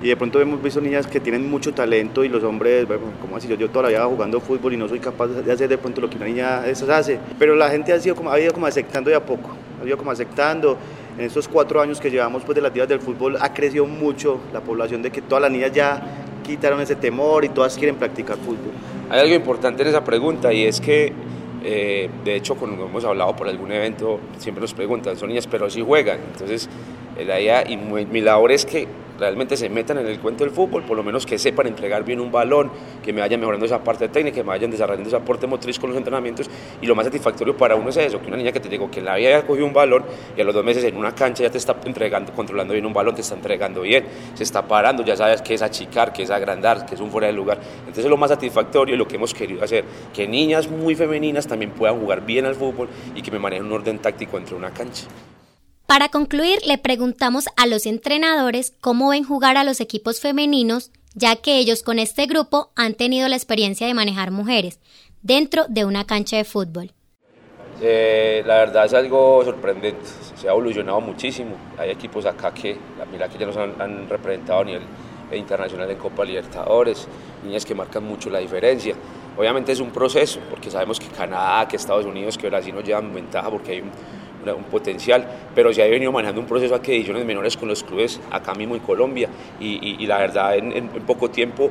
Y 0.00 0.08
de 0.08 0.16
pronto 0.16 0.40
hemos 0.40 0.62
visto 0.62 0.80
niñas 0.80 1.06
que 1.06 1.20
tienen 1.20 1.50
mucho 1.50 1.74
talento 1.74 2.24
y 2.24 2.30
los 2.30 2.42
hombres, 2.42 2.88
bueno, 2.88 3.02
como 3.20 3.36
así, 3.36 3.48
yo, 3.48 3.56
yo 3.56 3.68
todavía 3.68 4.02
jugando 4.06 4.40
fútbol 4.40 4.72
y 4.72 4.78
no 4.78 4.88
soy 4.88 4.98
capaz 4.98 5.26
de 5.26 5.52
hacer 5.52 5.68
de 5.68 5.76
pronto 5.76 6.00
lo 6.00 6.08
que 6.08 6.16
una 6.16 6.24
niña 6.24 6.66
esas 6.66 6.88
hace, 6.88 7.20
pero 7.38 7.54
la 7.54 7.68
gente 7.68 7.92
ha, 7.92 8.00
sido 8.00 8.16
como, 8.16 8.30
ha 8.30 8.40
ido 8.40 8.54
como 8.54 8.64
aceptando 8.64 9.10
de 9.10 9.16
a 9.16 9.26
poco, 9.26 9.50
ha 9.82 9.86
ido 9.86 9.98
como 9.98 10.10
aceptando, 10.10 10.78
en 11.18 11.26
estos 11.26 11.48
cuatro 11.48 11.82
años 11.82 12.00
que 12.00 12.10
llevamos 12.10 12.44
pues 12.44 12.56
de 12.56 12.62
las 12.62 12.72
días 12.72 12.88
del 12.88 13.00
fútbol 13.00 13.36
ha 13.38 13.52
crecido 13.52 13.84
mucho 13.84 14.40
la 14.54 14.62
población 14.62 15.02
de 15.02 15.10
que 15.10 15.20
todas 15.20 15.42
las 15.42 15.50
niñas 15.50 15.70
ya 15.72 16.02
quitaron 16.42 16.80
ese 16.80 16.96
temor 16.96 17.44
y 17.44 17.50
todas 17.50 17.76
quieren 17.76 17.96
practicar 17.96 18.38
fútbol. 18.38 18.72
Hay 19.10 19.20
algo 19.20 19.34
importante 19.34 19.82
en 19.82 19.88
esa 19.88 20.04
pregunta 20.04 20.52
y 20.52 20.64
es 20.64 20.80
que 20.80 21.12
eh, 21.68 22.08
de 22.24 22.36
hecho, 22.36 22.54
cuando 22.54 22.86
hemos 22.86 23.04
hablado 23.04 23.34
por 23.34 23.48
algún 23.48 23.72
evento, 23.72 24.20
siempre 24.38 24.60
nos 24.62 24.72
preguntan, 24.72 25.16
son 25.16 25.30
niñas, 25.30 25.48
pero 25.48 25.68
sí 25.68 25.82
juegan. 25.84 26.20
Entonces, 26.32 26.68
la 27.26 27.40
idea 27.40 27.68
y 27.68 27.76
mi, 27.76 28.06
mi 28.06 28.20
labor 28.20 28.52
es 28.52 28.64
que 28.64 28.86
realmente 29.18 29.56
se 29.56 29.68
metan 29.68 29.98
en 29.98 30.06
el 30.06 30.20
cuento 30.20 30.44
del 30.44 30.52
fútbol, 30.52 30.82
por 30.82 30.96
lo 30.96 31.02
menos 31.02 31.26
que 31.26 31.38
sepan 31.38 31.66
entregar 31.66 32.04
bien 32.04 32.20
un 32.20 32.30
balón, 32.30 32.70
que 33.02 33.12
me 33.12 33.20
vayan 33.20 33.40
mejorando 33.40 33.66
esa 33.66 33.82
parte 33.82 34.08
técnica, 34.08 34.36
que 34.36 34.42
me 34.42 34.48
vayan 34.48 34.70
desarrollando 34.70 35.08
esa 35.08 35.20
parte 35.20 35.46
motriz 35.46 35.78
con 35.78 35.90
los 35.90 35.96
entrenamientos 35.96 36.48
y 36.80 36.86
lo 36.86 36.94
más 36.94 37.06
satisfactorio 37.06 37.56
para 37.56 37.76
uno 37.76 37.90
es 37.90 37.96
eso, 37.96 38.20
que 38.20 38.28
una 38.28 38.36
niña 38.36 38.52
que 38.52 38.60
te 38.60 38.68
digo 38.68 38.90
que 38.90 39.00
la 39.00 39.14
había 39.14 39.46
cogido 39.46 39.66
un 39.66 39.72
balón 39.72 40.04
y 40.36 40.40
a 40.40 40.44
los 40.44 40.54
dos 40.54 40.64
meses 40.64 40.84
en 40.84 40.96
una 40.96 41.14
cancha 41.14 41.42
ya 41.42 41.50
te 41.50 41.58
está 41.58 41.76
entregando, 41.84 42.32
controlando 42.32 42.72
bien 42.72 42.86
un 42.86 42.92
balón, 42.92 43.14
te 43.14 43.20
está 43.20 43.34
entregando 43.34 43.82
bien, 43.82 44.04
se 44.34 44.42
está 44.42 44.66
parando, 44.66 45.04
ya 45.04 45.16
sabes 45.16 45.42
que 45.42 45.54
es 45.54 45.62
achicar, 45.62 46.12
que 46.12 46.22
es 46.22 46.30
agrandar, 46.30 46.86
que 46.86 46.94
es 46.94 47.00
un 47.00 47.10
fuera 47.10 47.26
de 47.26 47.32
lugar. 47.32 47.58
Entonces 47.80 48.04
es 48.04 48.10
lo 48.10 48.16
más 48.16 48.30
satisfactorio 48.30 48.94
y 48.94 48.98
lo 48.98 49.06
que 49.06 49.16
hemos 49.16 49.34
querido 49.34 49.64
hacer, 49.64 49.84
que 50.14 50.26
niñas 50.26 50.68
muy 50.68 50.94
femeninas 50.94 51.46
también 51.46 51.70
puedan 51.70 51.98
jugar 51.98 52.24
bien 52.24 52.46
al 52.46 52.54
fútbol 52.54 52.88
y 53.14 53.22
que 53.22 53.30
me 53.30 53.38
manejen 53.38 53.66
un 53.66 53.72
orden 53.72 53.98
táctico 53.98 54.36
entre 54.38 54.54
una 54.54 54.70
cancha. 54.70 55.06
Para 55.86 56.08
concluir, 56.08 56.58
le 56.66 56.78
preguntamos 56.78 57.46
a 57.56 57.66
los 57.66 57.86
entrenadores 57.86 58.74
cómo 58.80 59.10
ven 59.10 59.22
jugar 59.22 59.56
a 59.56 59.62
los 59.62 59.80
equipos 59.80 60.20
femeninos, 60.20 60.90
ya 61.14 61.36
que 61.36 61.58
ellos 61.58 61.84
con 61.84 62.00
este 62.00 62.26
grupo 62.26 62.70
han 62.74 62.94
tenido 62.94 63.28
la 63.28 63.36
experiencia 63.36 63.86
de 63.86 63.94
manejar 63.94 64.32
mujeres 64.32 64.80
dentro 65.22 65.64
de 65.68 65.84
una 65.84 66.04
cancha 66.04 66.36
de 66.36 66.44
fútbol. 66.44 66.92
Eh, 67.80 68.42
la 68.46 68.56
verdad 68.56 68.86
es 68.86 68.94
algo 68.94 69.44
sorprendente, 69.44 70.00
se 70.34 70.48
ha 70.48 70.50
evolucionado 70.50 71.00
muchísimo. 71.00 71.54
Hay 71.78 71.90
equipos 71.90 72.26
acá 72.26 72.52
que, 72.52 72.76
mira 73.12 73.28
que 73.28 73.38
ya 73.38 73.46
nos 73.46 73.56
han, 73.56 74.08
representado 74.08 74.62
a 74.62 74.64
nivel 74.64 74.82
internacional 75.32 75.88
en 75.88 75.98
Copa 75.98 76.24
Libertadores, 76.24 77.06
niñas 77.44 77.64
que 77.64 77.76
marcan 77.76 78.02
mucho 78.02 78.28
la 78.28 78.40
diferencia. 78.40 78.96
Obviamente 79.36 79.70
es 79.70 79.78
un 79.78 79.90
proceso, 79.90 80.40
porque 80.50 80.68
sabemos 80.68 80.98
que 80.98 81.06
Canadá, 81.06 81.68
que 81.68 81.76
Estados 81.76 82.06
Unidos, 82.06 82.36
que 82.36 82.48
Brasil 82.48 82.74
nos 82.74 82.82
llevan 82.82 83.14
ventaja 83.14 83.50
porque 83.50 83.72
hay 83.72 83.80
un, 83.82 83.90
un 84.54 84.64
potencial, 84.64 85.26
pero 85.54 85.72
se 85.72 85.82
ha 85.82 85.86
venido 85.86 86.12
manejando 86.12 86.40
un 86.40 86.46
proceso 86.46 86.74
aquí 86.74 86.92
de 86.92 86.98
ediciones 86.98 87.24
menores 87.24 87.56
con 87.56 87.68
los 87.68 87.82
clubes 87.82 88.20
acá 88.30 88.54
mismo 88.54 88.74
en 88.74 88.80
Colombia 88.80 89.28
y, 89.60 90.06
la 90.06 90.18
verdad 90.18 90.56
en, 90.56 90.88
poco 91.06 91.30
tiempo 91.30 91.70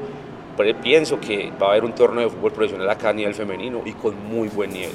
pues, 0.55 0.73
pienso 0.81 1.19
que 1.19 1.51
va 1.61 1.67
a 1.67 1.69
haber 1.71 1.83
un 1.83 1.93
torneo 1.93 2.23
de 2.23 2.29
fútbol 2.29 2.51
profesional 2.51 2.89
acá 2.89 3.09
a 3.09 3.13
nivel 3.13 3.33
femenino 3.33 3.81
y 3.85 3.93
con 3.93 4.15
muy 4.25 4.47
buen 4.47 4.71
nivel. 4.71 4.91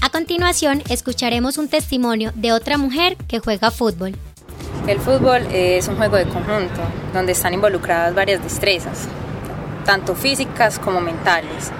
A 0.00 0.10
continuación, 0.10 0.82
escucharemos 0.88 1.58
un 1.58 1.68
testimonio 1.68 2.32
de 2.34 2.52
otra 2.52 2.78
mujer 2.78 3.16
que 3.28 3.38
juega 3.38 3.70
fútbol. 3.70 4.14
El 4.86 4.98
fútbol 4.98 5.46
es 5.52 5.86
un 5.86 5.96
juego 5.96 6.16
de 6.16 6.24
conjunto, 6.24 6.80
donde 7.12 7.32
están 7.32 7.54
involucradas 7.54 8.14
varias 8.16 8.42
destrezas, 8.42 9.06
tanto 9.84 10.16
físicas 10.16 10.80
como 10.80 11.00
mentales. 11.00 11.70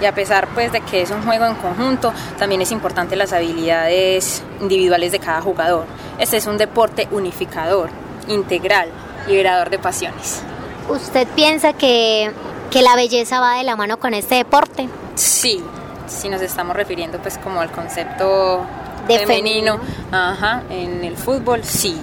Y 0.00 0.06
a 0.06 0.14
pesar 0.14 0.48
pues 0.54 0.72
de 0.72 0.80
que 0.80 1.02
es 1.02 1.10
un 1.10 1.22
juego 1.22 1.44
en 1.44 1.56
conjunto, 1.56 2.10
también 2.38 2.62
es 2.62 2.72
importante 2.72 3.16
las 3.16 3.34
habilidades 3.34 4.42
individuales 4.62 5.12
de 5.12 5.18
cada 5.18 5.42
jugador. 5.42 5.84
Este 6.18 6.38
es 6.38 6.46
un 6.46 6.56
deporte 6.56 7.06
unificador, 7.10 7.90
integral, 8.28 8.88
liberador 9.26 9.68
de 9.68 9.78
pasiones. 9.78 10.40
¿Usted 10.88 11.28
piensa 11.34 11.74
que, 11.74 12.30
que 12.70 12.80
la 12.80 12.96
belleza 12.96 13.40
va 13.40 13.58
de 13.58 13.64
la 13.64 13.76
mano 13.76 13.98
con 13.98 14.14
este 14.14 14.36
deporte? 14.36 14.88
Sí, 15.16 15.62
si 16.06 16.30
nos 16.30 16.40
estamos 16.40 16.74
refiriendo 16.74 17.18
pues 17.18 17.36
como 17.36 17.60
al 17.60 17.70
concepto 17.70 18.64
de 19.06 19.18
femenino, 19.18 19.80
Ajá, 20.10 20.62
en 20.70 21.04
el 21.04 21.16
fútbol 21.16 21.64
sí. 21.64 21.98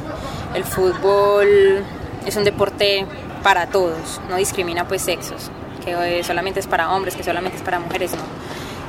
El 0.56 0.64
fútbol 0.64 1.84
es 2.26 2.36
un 2.36 2.46
deporte 2.46 3.06
para 3.44 3.68
todos, 3.68 4.22
no 4.30 4.38
discrimina 4.38 4.88
pues 4.88 5.02
sexos, 5.02 5.52
que 5.84 6.24
solamente 6.24 6.62
es 6.62 6.68
para 6.68 6.92
hombres, 6.94 7.16
que 7.16 7.24
solamente 7.24 7.58
es 7.58 7.64
para 7.64 7.80
mujeres, 7.80 8.12
no. 8.12 8.24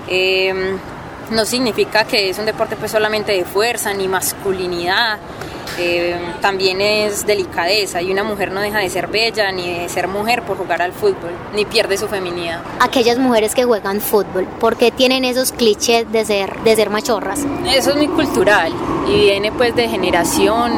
Em, 0.09 0.79
no 1.31 1.45
significa 1.45 2.05
que 2.05 2.31
es 2.31 2.39
un 2.39 2.47
deporte 2.47 2.77
pues 2.77 2.93
solamente 2.93 3.33
de 3.33 3.45
fuerza 3.45 3.93
ni 3.93 4.07
masculinidad, 4.07 5.19
eh, 5.79 6.19
también 6.41 6.81
es 6.81 7.27
delicadeza 7.27 8.01
y 8.03 8.11
una 8.11 8.25
mujer 8.25 8.53
no 8.53 8.61
deja 8.61 8.79
de 8.79 8.89
ser 8.89 9.09
bella 9.09 9.53
ni 9.53 9.73
de 9.73 9.89
ser 9.89 10.09
mujer 10.09 10.43
por 10.43 10.57
jugar 10.57 10.83
al 10.83 10.93
fútbol, 10.93 11.33
ni 11.55 11.65
pierde 11.65 11.97
su 11.97 12.09
feminidad. 12.09 12.61
Aquellas 12.81 13.19
mujeres 13.19 13.55
que 13.55 13.65
juegan 13.65 14.01
fútbol, 14.01 14.47
¿por 14.61 14.77
qué 14.77 14.91
tienen 14.91 15.25
esos 15.25 15.53
clichés 15.53 16.11
de 16.11 16.25
ser, 16.25 16.59
de 16.61 16.77
ser 16.77 16.91
machorras? 16.91 17.45
Eso 17.67 17.91
es 17.91 17.97
muy 17.97 18.09
cultural 18.09 18.73
y 19.09 19.21
viene 19.21 19.53
pues 19.53 19.75
de 19.75 19.89
generación 19.89 20.73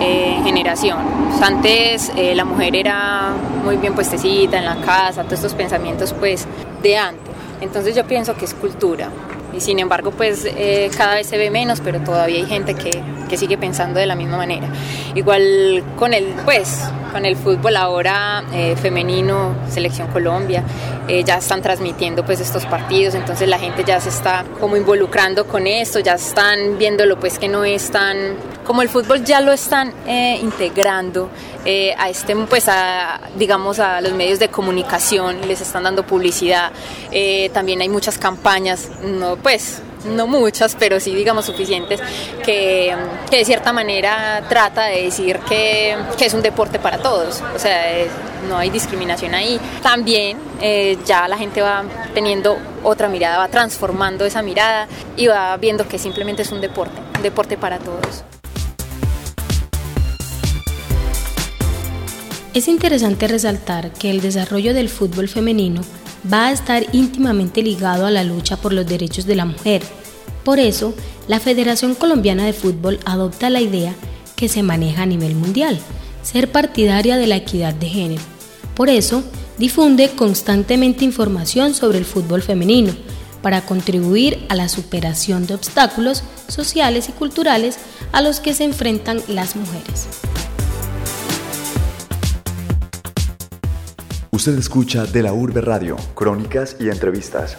en 0.00 0.44
generación. 0.44 0.98
Antes 1.42 2.12
eh, 2.16 2.34
la 2.34 2.44
mujer 2.44 2.76
era 2.76 3.32
muy 3.64 3.76
bien 3.76 3.94
puestecita 3.94 4.58
en 4.58 4.64
la 4.64 4.76
casa, 4.80 5.24
todos 5.24 5.34
estos 5.38 5.54
pensamientos 5.54 6.14
pues 6.18 6.46
de 6.82 6.96
antes. 6.96 7.28
Entonces 7.60 7.94
yo 7.94 8.04
pienso 8.04 8.36
que 8.36 8.44
es 8.44 8.54
cultura 8.54 9.10
y 9.58 9.60
sin 9.60 9.80
embargo 9.80 10.12
pues 10.12 10.44
eh, 10.44 10.88
cada 10.96 11.16
vez 11.16 11.26
se 11.26 11.36
ve 11.36 11.50
menos, 11.50 11.80
pero 11.80 11.98
todavía 12.00 12.36
hay 12.38 12.46
gente 12.46 12.74
que, 12.74 13.02
que, 13.28 13.36
sigue 13.36 13.58
pensando 13.58 13.98
de 13.98 14.06
la 14.06 14.14
misma 14.14 14.36
manera. 14.36 14.68
Igual 15.16 15.82
con 15.96 16.14
el, 16.14 16.26
pues, 16.44 16.80
con 17.10 17.24
el 17.24 17.36
fútbol 17.36 17.76
ahora 17.76 18.44
eh, 18.52 18.76
femenino, 18.76 19.56
Selección 19.68 20.06
Colombia, 20.08 20.62
eh, 21.08 21.24
ya 21.24 21.38
están 21.38 21.60
transmitiendo 21.60 22.24
pues 22.24 22.38
estos 22.38 22.66
partidos, 22.66 23.16
entonces 23.16 23.48
la 23.48 23.58
gente 23.58 23.82
ya 23.84 24.00
se 24.00 24.10
está 24.10 24.44
como 24.60 24.76
involucrando 24.76 25.44
con 25.48 25.66
esto, 25.66 25.98
ya 25.98 26.14
están 26.14 26.78
viéndolo 26.78 27.18
pues 27.18 27.40
que 27.40 27.48
no 27.48 27.64
es 27.64 27.90
tan, 27.90 28.36
como 28.68 28.82
el 28.82 28.88
fútbol 28.88 29.24
ya 29.24 29.40
lo 29.40 29.50
están 29.50 29.92
integrando 30.06 31.28
a 31.96 32.08
este, 32.08 32.36
pues 32.36 32.66
digamos 33.36 33.80
a 33.80 34.00
los 34.00 34.12
medios 34.12 34.38
de 34.38 34.48
comunicación, 34.48 35.40
les 35.48 35.60
están 35.60 35.82
dando 35.82 36.06
publicidad, 36.06 36.70
también 37.52 37.80
hay 37.80 37.88
muchas 37.88 38.18
campañas, 38.18 38.88
no 39.02 39.36
pues 39.36 39.82
no 40.04 40.26
muchas, 40.26 40.76
pero 40.78 41.00
sí 41.00 41.14
digamos 41.14 41.46
suficientes, 41.46 42.00
que, 42.44 42.94
de 43.30 43.44
cierta 43.44 43.72
manera 43.72 44.44
trata 44.48 44.86
de 44.86 45.04
decir 45.04 45.38
que, 45.40 45.96
es 46.18 46.34
un 46.34 46.42
deporte 46.42 46.78
para 46.78 46.98
todos, 46.98 47.42
o 47.54 47.58
sea, 47.58 47.82
no 48.48 48.58
hay 48.58 48.70
discriminación 48.70 49.34
ahí. 49.34 49.58
También 49.82 50.38
eh, 50.60 50.98
ya 51.04 51.26
la 51.26 51.38
gente 51.38 51.62
va 51.62 51.84
teniendo 52.14 52.58
otra 52.82 53.08
mirada, 53.08 53.38
va 53.38 53.48
transformando 53.48 54.24
esa 54.24 54.42
mirada 54.42 54.88
y 55.16 55.26
va 55.26 55.56
viendo 55.56 55.88
que 55.88 55.98
simplemente 55.98 56.42
es 56.42 56.52
un 56.52 56.60
deporte, 56.60 57.00
un 57.16 57.22
deporte 57.22 57.56
para 57.56 57.78
todos. 57.78 58.24
Es 62.58 62.66
interesante 62.66 63.28
resaltar 63.28 63.92
que 63.92 64.10
el 64.10 64.20
desarrollo 64.20 64.74
del 64.74 64.88
fútbol 64.88 65.28
femenino 65.28 65.80
va 66.30 66.48
a 66.48 66.52
estar 66.52 66.84
íntimamente 66.92 67.62
ligado 67.62 68.04
a 68.04 68.10
la 68.10 68.24
lucha 68.24 68.56
por 68.56 68.72
los 68.72 68.84
derechos 68.84 69.26
de 69.26 69.36
la 69.36 69.44
mujer. 69.44 69.80
Por 70.42 70.58
eso, 70.58 70.92
la 71.28 71.38
Federación 71.38 71.94
Colombiana 71.94 72.44
de 72.44 72.52
Fútbol 72.52 72.98
adopta 73.04 73.48
la 73.48 73.60
idea 73.60 73.94
que 74.34 74.48
se 74.48 74.64
maneja 74.64 75.04
a 75.04 75.06
nivel 75.06 75.36
mundial, 75.36 75.78
ser 76.24 76.50
partidaria 76.50 77.16
de 77.16 77.28
la 77.28 77.36
equidad 77.36 77.74
de 77.74 77.90
género. 77.90 78.22
Por 78.74 78.90
eso, 78.90 79.22
difunde 79.56 80.10
constantemente 80.16 81.04
información 81.04 81.74
sobre 81.74 81.98
el 81.98 82.04
fútbol 82.04 82.42
femenino, 82.42 82.92
para 83.40 83.64
contribuir 83.64 84.44
a 84.48 84.56
la 84.56 84.68
superación 84.68 85.46
de 85.46 85.54
obstáculos 85.54 86.24
sociales 86.48 87.08
y 87.08 87.12
culturales 87.12 87.78
a 88.10 88.20
los 88.20 88.40
que 88.40 88.52
se 88.52 88.64
enfrentan 88.64 89.22
las 89.28 89.54
mujeres. 89.54 90.08
Usted 94.38 94.56
escucha 94.56 95.04
de 95.04 95.24
la 95.24 95.32
Urbe 95.32 95.60
Radio, 95.60 95.96
crónicas 96.14 96.76
y 96.78 96.90
entrevistas. 96.90 97.58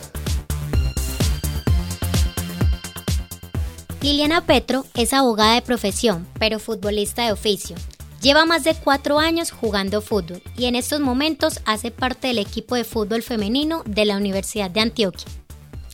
Liliana 4.01 4.45
Petro 4.45 4.85
es 4.95 5.11
abogada 5.11 5.55
de 5.55 5.61
profesión, 5.61 6.25
pero 6.39 6.57
futbolista 6.57 7.25
de 7.25 7.33
oficio. 7.33 7.75
Lleva 8.21 8.45
más 8.45 8.63
de 8.63 8.75
cuatro 8.75 9.19
años 9.19 9.51
jugando 9.51 10.01
fútbol 10.01 10.41
y 10.55 10.67
en 10.67 10.75
estos 10.75 11.01
momentos 11.01 11.59
hace 11.65 11.91
parte 11.91 12.27
del 12.29 12.37
equipo 12.37 12.75
de 12.75 12.85
fútbol 12.85 13.23
femenino 13.23 13.83
de 13.85 14.05
la 14.05 14.15
Universidad 14.15 14.71
de 14.71 14.79
Antioquia. 14.79 15.27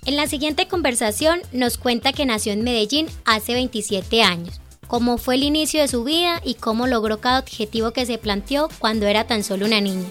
En 0.05 0.15
la 0.15 0.27
siguiente 0.27 0.67
conversación 0.67 1.39
nos 1.51 1.79
cuenta 1.79 2.13
que 2.13 2.27
nació 2.27 2.53
en 2.53 2.63
Medellín 2.63 3.07
hace 3.25 3.55
27 3.55 4.21
años, 4.21 4.61
cómo 4.87 5.17
fue 5.17 5.33
el 5.33 5.41
inicio 5.45 5.81
de 5.81 5.87
su 5.87 6.03
vida 6.03 6.41
y 6.45 6.53
cómo 6.53 6.85
logró 6.85 7.21
cada 7.21 7.39
objetivo 7.39 7.89
que 7.89 8.05
se 8.05 8.19
planteó 8.19 8.69
cuando 8.77 9.07
era 9.07 9.25
tan 9.25 9.43
solo 9.43 9.65
una 9.65 9.81
niña. 9.81 10.05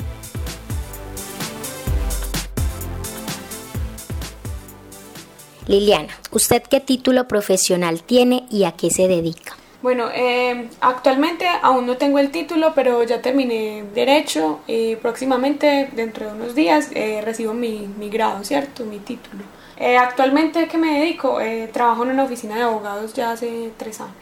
Liliana, 5.66 6.09
¿usted 6.30 6.62
qué 6.62 6.80
título 6.80 7.26
profesional 7.26 8.02
tiene 8.02 8.44
y 8.50 8.64
a 8.64 8.73
qué 8.73 8.90
se 8.90 9.09
dedica? 9.09 9.56
Bueno, 9.80 10.09
eh, 10.14 10.68
actualmente 10.80 11.47
aún 11.61 11.87
no 11.87 11.97
tengo 11.97 12.18
el 12.18 12.30
título, 12.30 12.73
pero 12.75 13.02
ya 13.04 13.21
terminé 13.21 13.85
Derecho 13.94 14.61
y 14.66 14.97
próximamente, 14.97 15.90
dentro 15.94 16.26
de 16.26 16.33
unos 16.33 16.54
días, 16.54 16.88
eh, 16.94 17.21
recibo 17.23 17.52
mi, 17.52 17.87
grado, 18.11 18.42
¿cierto? 18.44 18.85
Mi 18.85 18.99
título. 18.99 19.42
Eh, 19.76 19.99
actualmente, 19.99 20.68
¿qué 20.68 20.78
me 20.78 21.00
dedico? 21.00 21.38
trabajo 21.73 22.04
en 22.04 22.11
una 22.11 22.25
oficina 22.25 22.56
de 22.56 22.62
abogados 22.62 23.12
ya 23.12 23.33
hace 23.33 23.71
tres 23.76 24.00
años. 24.00 24.14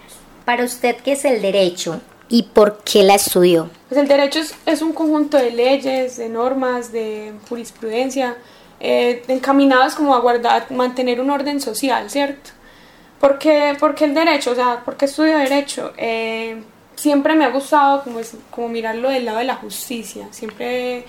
Para 0.45 0.65
usted, 0.65 0.97
¿qué 0.97 1.13
es 1.13 1.25
el 1.25 1.41
derecho 1.41 2.01
y 2.29 2.45
por 2.45 2.79
qué 2.83 3.05
la 3.05 3.15
estudió? 3.15 3.71
Pues 3.89 4.01
el 4.01 4.09
derecho 4.09 4.41
es, 4.41 4.57
es 4.67 4.83
un 4.83 4.93
conjunto 4.93 5.37
de 5.37 5.53
leyes, 5.53 6.17
de 6.17 6.29
normas, 6.29 6.91
de 6.91 7.35
jurisprudencia 7.49 8.37
eh, 8.85 9.23
encaminadas 9.29 9.95
como 9.95 10.13
a 10.13 10.19
guardar, 10.19 10.71
mantener 10.73 11.21
un 11.21 11.31
orden 11.31 11.61
social, 11.61 12.11
¿cierto? 12.11 12.51
Porque, 13.21 13.77
porque 13.79 14.05
el 14.07 14.13
derecho, 14.13 14.51
o 14.51 14.55
sea, 14.57 14.83
porque 14.85 15.05
estudio 15.05 15.39
derecho, 15.39 15.93
eh, 15.97 16.61
siempre 16.97 17.37
me 17.37 17.45
ha 17.45 17.51
gustado 17.51 18.03
como, 18.03 18.19
es, 18.19 18.35
como 18.51 18.69
mirarlo 18.69 19.09
del 19.09 19.25
lado 19.25 19.39
de 19.39 19.45
la 19.45 19.55
justicia, 19.55 20.27
siempre 20.33 21.05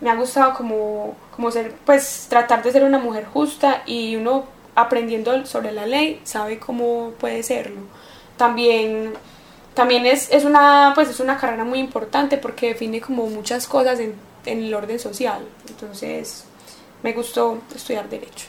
me 0.00 0.10
ha 0.10 0.14
gustado 0.14 0.54
como, 0.54 1.16
como 1.34 1.50
ser, 1.50 1.74
pues 1.84 2.26
tratar 2.30 2.62
de 2.62 2.70
ser 2.70 2.84
una 2.84 2.98
mujer 3.00 3.26
justa 3.26 3.82
y 3.84 4.14
uno 4.14 4.44
aprendiendo 4.76 5.44
sobre 5.44 5.72
la 5.72 5.86
ley 5.86 6.20
sabe 6.22 6.60
cómo 6.60 7.14
puede 7.18 7.42
serlo. 7.42 7.80
También, 8.36 9.14
también 9.74 10.06
es, 10.06 10.30
es, 10.30 10.44
una, 10.44 10.92
pues 10.94 11.08
es 11.08 11.18
una 11.18 11.36
carrera 11.36 11.64
muy 11.64 11.80
importante 11.80 12.38
porque 12.38 12.68
define 12.68 13.00
como 13.00 13.26
muchas 13.26 13.66
cosas 13.66 13.98
en, 13.98 14.14
en 14.46 14.62
el 14.62 14.72
orden 14.72 15.00
social. 15.00 15.44
Entonces 15.68 16.44
me 17.02 17.12
gustó 17.12 17.58
estudiar 17.74 18.08
derecho. 18.08 18.46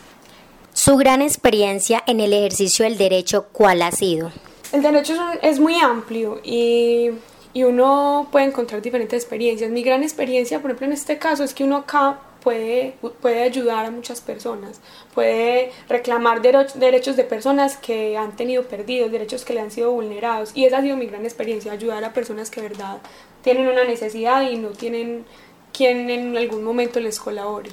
Su 0.74 0.96
gran 0.98 1.22
experiencia 1.22 2.04
en 2.08 2.20
el 2.20 2.34
ejercicio 2.34 2.86
del 2.86 2.98
derecho, 2.98 3.48
¿cuál 3.52 3.82
ha 3.82 3.92
sido? 3.92 4.32
El 4.72 4.82
derecho 4.82 5.14
es, 5.14 5.20
es 5.42 5.60
muy 5.60 5.76
amplio 5.76 6.40
y, 6.44 7.10
y, 7.54 7.64
uno 7.64 8.30
puede 8.32 8.46
encontrar 8.46 8.82
diferentes 8.82 9.22
experiencias. 9.22 9.72
Mi 9.72 9.84
gran 9.84 10.04
experiencia, 10.04 10.62
por 10.62 10.72
ejemplo, 10.72 10.88
en 10.88 10.94
este 10.94 11.18
caso, 11.18 11.44
es 11.44 11.54
que 11.54 11.64
uno 11.64 11.78
acá 11.78 12.20
puede, 12.42 12.96
puede 13.22 13.44
ayudar 13.44 13.86
a 13.86 13.92
muchas 13.92 14.22
personas, 14.22 14.80
puede 15.14 15.72
reclamar 15.88 16.42
derechos 16.42 17.16
de 17.16 17.24
personas 17.24 17.78
que 17.78 18.18
han 18.18 18.36
tenido 18.36 18.64
perdidos, 18.64 19.12
derechos 19.12 19.46
que 19.46 19.54
le 19.54 19.62
han 19.62 19.72
sido 19.72 19.92
vulnerados. 19.92 20.52
Y 20.56 20.66
esa 20.66 20.78
ha 20.78 20.82
sido 20.82 20.98
mi 20.98 21.08
gran 21.08 21.26
experiencia, 21.26 21.72
ayudar 21.72 22.04
a 22.04 22.14
personas 22.14 22.50
que 22.50 22.62
de 22.62 22.70
verdad 22.70 22.98
tienen 23.42 23.68
una 23.68 23.84
necesidad 23.84 24.50
y 24.50 24.58
no 24.58 24.70
tienen 24.70 25.26
quien 25.74 26.10
en 26.10 26.38
algún 26.38 26.64
momento 26.64 27.00
les 27.00 27.20
colabore. 27.20 27.70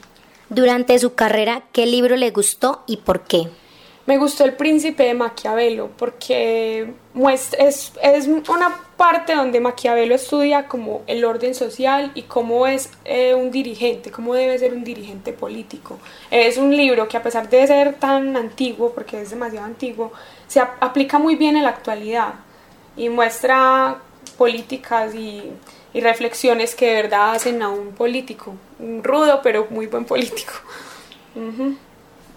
Durante 0.49 0.99
su 0.99 1.15
carrera, 1.15 1.63
¿qué 1.73 1.87
libro 1.87 2.17
le 2.17 2.31
gustó 2.31 2.83
y 2.87 2.99
por 2.99 3.23
qué? 3.23 3.49
Me 4.07 4.19
gustó 4.19 4.45
El 4.45 4.53
Príncipe 4.53 5.03
de 5.03 5.15
Maquiavelo 5.15 5.91
porque 5.99 6.93
es, 7.29 7.93
es 8.01 8.29
una 8.29 8.81
parte 8.97 9.35
donde 9.35 9.59
Maquiavelo 9.59 10.15
estudia 10.15 10.69
como 10.69 11.03
el 11.09 11.25
orden 11.25 11.57
social 11.57 12.13
y 12.15 12.23
cómo 12.23 12.69
es 12.69 12.91
eh, 13.05 13.35
un 13.35 13.51
dirigente, 13.51 14.13
cómo 14.13 14.35
debe 14.35 14.57
ser 14.61 14.75
un 14.75 14.85
dirigente 14.85 15.33
político. 15.33 15.99
Es 16.31 16.57
un 16.57 16.77
libro 16.77 17.09
que 17.09 17.17
a 17.17 17.23
pesar 17.25 17.51
de 17.51 17.67
ser 17.67 17.95
tan 17.95 18.37
antiguo, 18.37 18.93
porque 18.93 19.21
es 19.21 19.31
demasiado 19.31 19.67
antiguo, 19.67 20.13
se 20.47 20.61
aplica 20.61 21.19
muy 21.19 21.35
bien 21.35 21.57
en 21.57 21.65
la 21.65 21.71
actualidad 21.71 22.35
y 22.97 23.09
muestra 23.09 23.97
políticas 24.39 25.17
y, 25.17 25.43
y 25.97 26.01
reflexiones 26.01 26.75
que 26.75 26.89
de 26.89 27.03
verdad 27.03 27.33
hacen 27.33 27.63
a 27.63 27.71
un 27.71 27.93
político, 27.93 28.55
un 28.79 29.03
rudo 29.03 29.41
pero 29.43 29.67
muy 29.71 29.87
buen 29.87 30.05
político. 30.05 30.53
Uh 31.35 31.41
-huh. 31.41 31.77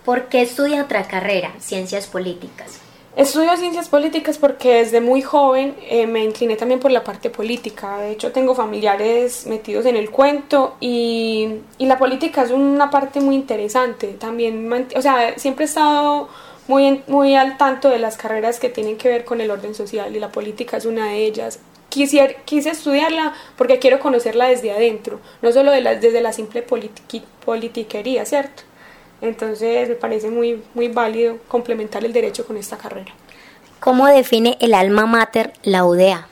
¿Por 0.05 0.29
qué 0.29 0.41
estudia 0.41 0.81
otra 0.81 1.03
carrera, 1.09 1.51
ciencias 1.59 2.07
políticas? 2.07 2.79
Estudio 3.17 3.57
ciencias 3.57 3.89
políticas 3.89 4.37
porque 4.37 4.75
desde 4.75 5.01
muy 5.01 5.21
joven 5.21 5.75
eh, 5.89 6.07
me 6.07 6.23
incliné 6.23 6.55
también 6.55 6.79
por 6.79 6.89
la 6.89 7.03
parte 7.03 7.29
política. 7.29 7.97
De 7.97 8.11
hecho, 8.11 8.31
tengo 8.31 8.55
familiares 8.55 9.45
metidos 9.45 9.85
en 9.85 9.97
el 9.97 10.09
cuento 10.09 10.77
y, 10.79 11.55
y 11.77 11.85
la 11.85 11.97
política 11.97 12.43
es 12.43 12.51
una 12.51 12.89
parte 12.89 13.19
muy 13.19 13.35
interesante. 13.35 14.07
También, 14.13 14.71
o 14.95 15.01
sea, 15.01 15.37
siempre 15.37 15.65
he 15.65 15.67
estado 15.67 16.29
muy, 16.69 17.03
muy 17.07 17.35
al 17.35 17.57
tanto 17.57 17.89
de 17.89 17.99
las 17.99 18.15
carreras 18.15 18.57
que 18.57 18.69
tienen 18.69 18.95
que 18.95 19.09
ver 19.09 19.25
con 19.25 19.41
el 19.41 19.51
orden 19.51 19.75
social 19.75 20.15
y 20.15 20.19
la 20.19 20.31
política 20.31 20.77
es 20.77 20.85
una 20.85 21.07
de 21.07 21.25
ellas. 21.25 21.59
Quisiera, 21.89 22.33
quise 22.45 22.69
estudiarla 22.69 23.33
porque 23.57 23.79
quiero 23.79 23.99
conocerla 23.99 24.47
desde 24.47 24.71
adentro, 24.71 25.19
no 25.41 25.51
solo 25.51 25.71
de 25.71 25.81
la, 25.81 25.95
desde 25.95 26.21
la 26.21 26.31
simple 26.31 26.61
politiqui, 26.61 27.23
politiquería, 27.43 28.25
¿cierto? 28.25 28.63
Entonces 29.21 29.89
me 29.89 29.95
parece 29.95 30.29
muy, 30.29 30.63
muy 30.73 30.87
válido 30.87 31.39
complementar 31.47 32.05
el 32.05 32.13
derecho 32.13 32.45
con 32.45 32.57
esta 32.57 32.77
carrera. 32.77 33.11
¿Cómo 33.79 34.07
define 34.07 34.57
el 34.59 34.73
alma 34.73 35.05
mater 35.05 35.53
la 35.63 35.85
UDA? 35.85 36.27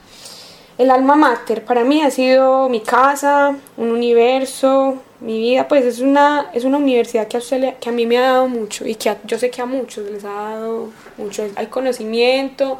El 0.78 0.90
alma 0.90 1.16
mater 1.16 1.64
para 1.64 1.82
mí 1.82 2.02
ha 2.02 2.10
sido 2.10 2.68
mi 2.68 2.80
casa, 2.80 3.56
un 3.76 3.90
universo, 3.90 5.02
mi 5.20 5.38
vida, 5.40 5.66
pues 5.66 5.84
es 5.84 5.98
una, 5.98 6.50
es 6.54 6.64
una 6.64 6.78
universidad 6.78 7.26
que 7.26 7.36
a, 7.36 7.40
usted, 7.40 7.74
que 7.78 7.88
a 7.88 7.92
mí 7.92 8.06
me 8.06 8.18
ha 8.18 8.32
dado 8.32 8.48
mucho 8.48 8.86
y 8.86 8.94
que 8.94 9.10
a, 9.10 9.18
yo 9.24 9.38
sé 9.38 9.50
que 9.50 9.60
a 9.60 9.66
muchos 9.66 10.08
les 10.08 10.24
ha 10.24 10.28
dado 10.28 10.90
mucho. 11.16 11.44
Hay 11.56 11.66
conocimiento, 11.66 12.78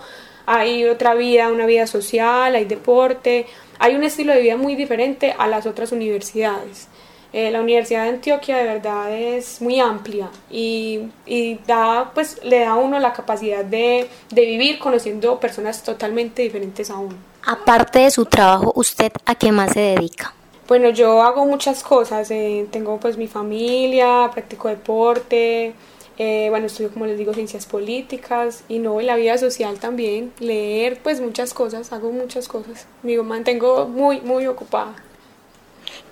hay 0.50 0.86
otra 0.86 1.14
vida, 1.14 1.50
una 1.50 1.66
vida 1.66 1.86
social, 1.86 2.54
hay 2.54 2.64
deporte, 2.64 3.44
hay 3.78 3.94
un 3.94 4.02
estilo 4.02 4.32
de 4.32 4.40
vida 4.40 4.56
muy 4.56 4.76
diferente 4.76 5.34
a 5.38 5.46
las 5.46 5.66
otras 5.66 5.92
universidades. 5.92 6.88
Eh, 7.34 7.50
la 7.50 7.60
Universidad 7.60 8.04
de 8.04 8.08
Antioquia 8.08 8.56
de 8.56 8.64
verdad 8.64 9.12
es 9.12 9.60
muy 9.60 9.78
amplia 9.78 10.30
y, 10.50 11.10
y, 11.26 11.56
da, 11.66 12.12
pues, 12.14 12.42
le 12.42 12.60
da 12.60 12.70
a 12.70 12.76
uno 12.76 12.98
la 12.98 13.12
capacidad 13.12 13.62
de, 13.62 14.08
de, 14.30 14.46
vivir 14.46 14.78
conociendo 14.78 15.38
personas 15.38 15.82
totalmente 15.82 16.40
diferentes 16.40 16.88
a 16.90 16.96
uno. 16.96 17.14
Aparte 17.44 17.98
de 17.98 18.10
su 18.10 18.24
trabajo, 18.24 18.72
¿usted 18.74 19.12
a 19.26 19.34
qué 19.34 19.52
más 19.52 19.74
se 19.74 19.80
dedica? 19.80 20.32
Bueno, 20.66 20.88
yo 20.88 21.22
hago 21.22 21.44
muchas 21.44 21.82
cosas, 21.82 22.30
eh, 22.30 22.66
tengo 22.70 22.98
pues 22.98 23.18
mi 23.18 23.26
familia, 23.26 24.30
practico 24.32 24.68
deporte, 24.68 25.74
eh, 26.18 26.48
bueno, 26.50 26.66
estudio 26.66 26.90
como 26.90 27.06
les 27.06 27.16
digo 27.16 27.32
ciencias 27.32 27.66
políticas 27.66 28.64
y 28.68 28.80
no, 28.80 29.00
en 29.00 29.06
la 29.06 29.16
vida 29.16 29.38
social 29.38 29.78
también, 29.78 30.32
leer 30.40 30.98
pues 31.02 31.20
muchas 31.20 31.54
cosas, 31.54 31.92
hago 31.92 32.10
muchas 32.10 32.48
cosas, 32.48 32.86
me 33.02 33.16
mantengo 33.22 33.86
muy, 33.86 34.20
muy 34.20 34.46
ocupada. 34.46 34.96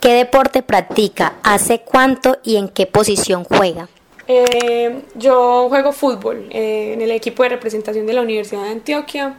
¿Qué 0.01 0.15
deporte 0.15 0.63
practica? 0.63 1.35
¿Hace 1.43 1.81
cuánto 1.81 2.39
y 2.45 2.57
en 2.57 2.69
qué 2.69 2.87
posición 2.87 3.45
juega? 3.45 3.89
Eh, 4.29 5.03
yo 5.15 5.69
juego 5.69 5.93
fútbol 5.93 6.49
eh, 6.51 6.93
en 6.93 7.01
el 7.01 7.11
equipo 7.11 7.43
de 7.43 7.51
representación 7.51 8.07
de 8.07 8.13
la 8.13 8.23
Universidad 8.23 8.63
de 8.63 8.71
Antioquia. 8.71 9.37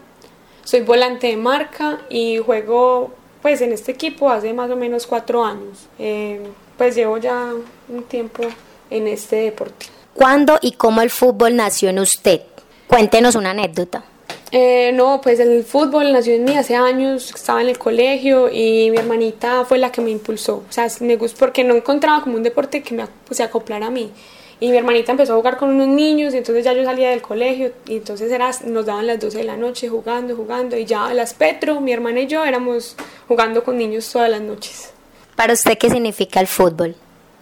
Soy 0.63 0.82
volante 0.82 1.27
de 1.27 1.38
marca 1.38 2.01
y 2.10 2.38
juego 2.38 3.12
pues 3.41 3.62
en 3.62 3.71
este 3.71 3.93
equipo 3.93 4.30
hace 4.30 4.53
más 4.53 4.69
o 4.69 4.75
menos 4.75 5.08
cuatro 5.08 5.43
años. 5.43 5.88
Eh, 5.99 6.41
pues 6.77 6.95
llevo 6.95 7.17
ya 7.17 7.53
un 7.89 8.03
tiempo 8.03 8.43
en 8.89 9.08
este 9.08 9.38
deporte. 9.38 9.96
¿Cuándo 10.17 10.58
y 10.63 10.71
cómo 10.71 11.03
el 11.03 11.12
fútbol 11.12 11.56
nació 11.56 11.89
en 11.89 11.99
usted? 11.99 12.41
Cuéntenos 12.88 13.36
una 13.36 13.51
anécdota. 13.51 14.03
Eh, 14.51 14.91
no, 14.95 15.21
pues 15.21 15.39
el 15.39 15.63
fútbol 15.63 16.12
nació 16.12 16.34
en 16.34 16.43
mí 16.43 16.58
hace 16.58 16.75
años, 16.75 17.32
estaba 17.36 17.62
en 17.62 17.69
el 17.69 17.77
colegio 17.77 18.49
y 18.51 18.89
mi 18.89 18.97
hermanita 18.97 19.63
fue 19.65 19.77
la 19.77 19.91
que 19.91 20.01
me 20.01 20.10
impulsó. 20.10 20.63
O 20.67 20.71
sea, 20.71 20.88
me 21.01 21.17
gustó 21.17 21.38
porque 21.38 21.63
no 21.63 21.75
encontraba 21.75 22.23
como 22.23 22.36
un 22.36 22.41
deporte 22.41 22.82
que 22.82 22.95
me 22.95 23.06
pues, 23.27 23.38
se 23.38 23.43
acoplara 23.43 23.86
a 23.86 23.91
mí. 23.91 24.12
Y 24.60 24.71
mi 24.71 24.77
hermanita 24.77 25.12
empezó 25.12 25.34
a 25.34 25.36
jugar 25.36 25.58
con 25.58 25.69
unos 25.69 25.88
niños 25.88 26.34
y 26.34 26.38
entonces 26.38 26.65
ya 26.65 26.73
yo 26.73 26.84
salía 26.84 27.12
del 27.12 27.21
colegio 27.21 27.73
y 27.86 27.97
entonces 27.97 28.32
era, 28.32 28.49
nos 28.65 28.88
daban 28.88 29.06
las 29.06 29.19
12 29.19 29.38
de 29.38 29.43
la 29.43 29.56
noche 29.56 29.88
jugando, 29.88 30.36
jugando 30.36 30.75
y 30.75 30.86
ya 30.86 31.13
las 31.13 31.36
Petro, 31.36 31.80
mi 31.80 31.91
hermana 31.91 32.21
y 32.21 32.27
yo 32.27 32.43
éramos 32.43 32.95
jugando 33.27 33.63
con 33.63 33.77
niños 33.77 34.12
todas 34.12 34.32
las 34.32 34.41
noches. 34.41 34.93
¿Para 35.36 35.53
usted 35.53 35.77
qué 35.77 35.91
significa 35.91 36.39
el 36.39 36.47
fútbol? 36.47 36.95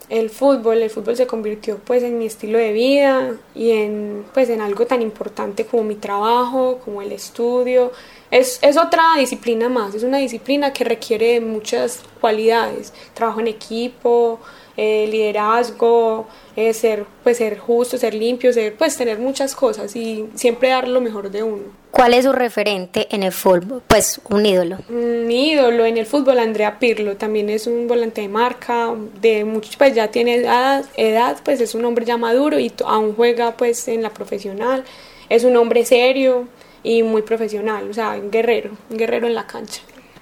El 0.10 0.30
fútbol, 0.30 0.82
el 0.82 0.90
fútbol 0.90 1.16
se 1.16 1.28
convirtió 1.28 1.78
pues 1.78 2.04
en 2.04 2.18
mi 2.18 2.26
estilo 2.26 2.58
de 2.58 2.74
vida 2.74 3.36
y 3.56 3.72
en 3.72 4.26
pues 4.34 4.50
en 4.50 4.62
algo 4.62 4.86
tan 4.86 5.02
importante 5.02 5.66
como 5.66 5.84
mi 5.84 5.96
trabajo, 5.96 6.80
como 6.84 7.02
el 7.02 7.12
estudio. 7.12 7.92
Es, 8.32 8.60
es 8.62 8.78
otra 8.78 9.04
disciplina 9.18 9.70
más, 9.70 9.96
es 9.96 10.04
una 10.04 10.18
disciplina 10.18 10.74
que 10.74 10.84
requiere 10.84 11.40
muchas 11.42 12.02
cualidades, 12.20 12.94
trabajo 13.14 13.40
en 13.40 13.48
equipo, 13.48 14.40
eh, 14.78 15.08
liderazgo, 15.10 16.28
eh, 16.56 16.74
ser, 16.74 17.06
pues, 17.24 17.38
ser 17.38 17.58
justo, 17.58 17.98
ser 17.98 18.14
limpio, 18.14 18.52
ser, 18.52 18.76
pues 18.76 18.98
tener 18.98 19.20
muchas 19.20 19.56
cosas 19.56 19.96
y 19.96 20.28
siempre 20.36 20.70
dar 20.70 20.88
lo 20.88 21.00
mejor 21.00 21.32
de 21.32 21.44
uno. 21.44 21.85
¿Cuál 21.96 22.14
es 22.14 22.26
su 22.26 22.34
referente 22.34 23.08
en 23.10 23.24
el 23.24 23.32
fútbol? 23.32 23.82
Pues 23.88 24.20
un 24.30 24.46
ídolo. 24.46 24.80
Mi 24.90 25.52
ídolo 25.52 25.86
en 25.86 25.98
el 25.98 26.06
fútbol, 26.06 26.40
Andrea 26.40 26.78
Pirlo, 26.78 27.16
también 27.16 27.50
es 27.50 27.68
un 27.68 27.88
volante 27.88 28.20
de 28.20 28.28
marca, 28.28 28.94
de 29.22 29.46
muchos, 29.46 29.78
pues 29.78 29.96
ya 29.96 30.10
tiene 30.10 30.36
edad, 30.36 30.84
edad, 30.98 31.38
pues 31.42 31.62
es 31.62 31.74
un 31.74 31.86
hombre 31.86 32.04
ya 32.04 32.18
maduro 32.18 32.60
y 32.60 32.70
aún 32.86 33.16
juega 33.16 33.56
pues 33.56 33.88
en 33.88 34.04
la 34.04 34.10
profesional. 34.10 34.84
Es 35.30 35.46
un 35.46 35.56
hombre 35.56 35.86
serio 35.86 36.50
y 36.84 37.02
muy 37.02 37.22
profesional, 37.22 37.90
o 37.90 37.94
sea, 37.94 38.10
un 38.22 38.30
guerrero, 38.30 38.72
un 38.90 38.98
guerrero 38.98 39.28
en 39.28 39.34
la 39.34 39.48
cancha. 39.48 39.82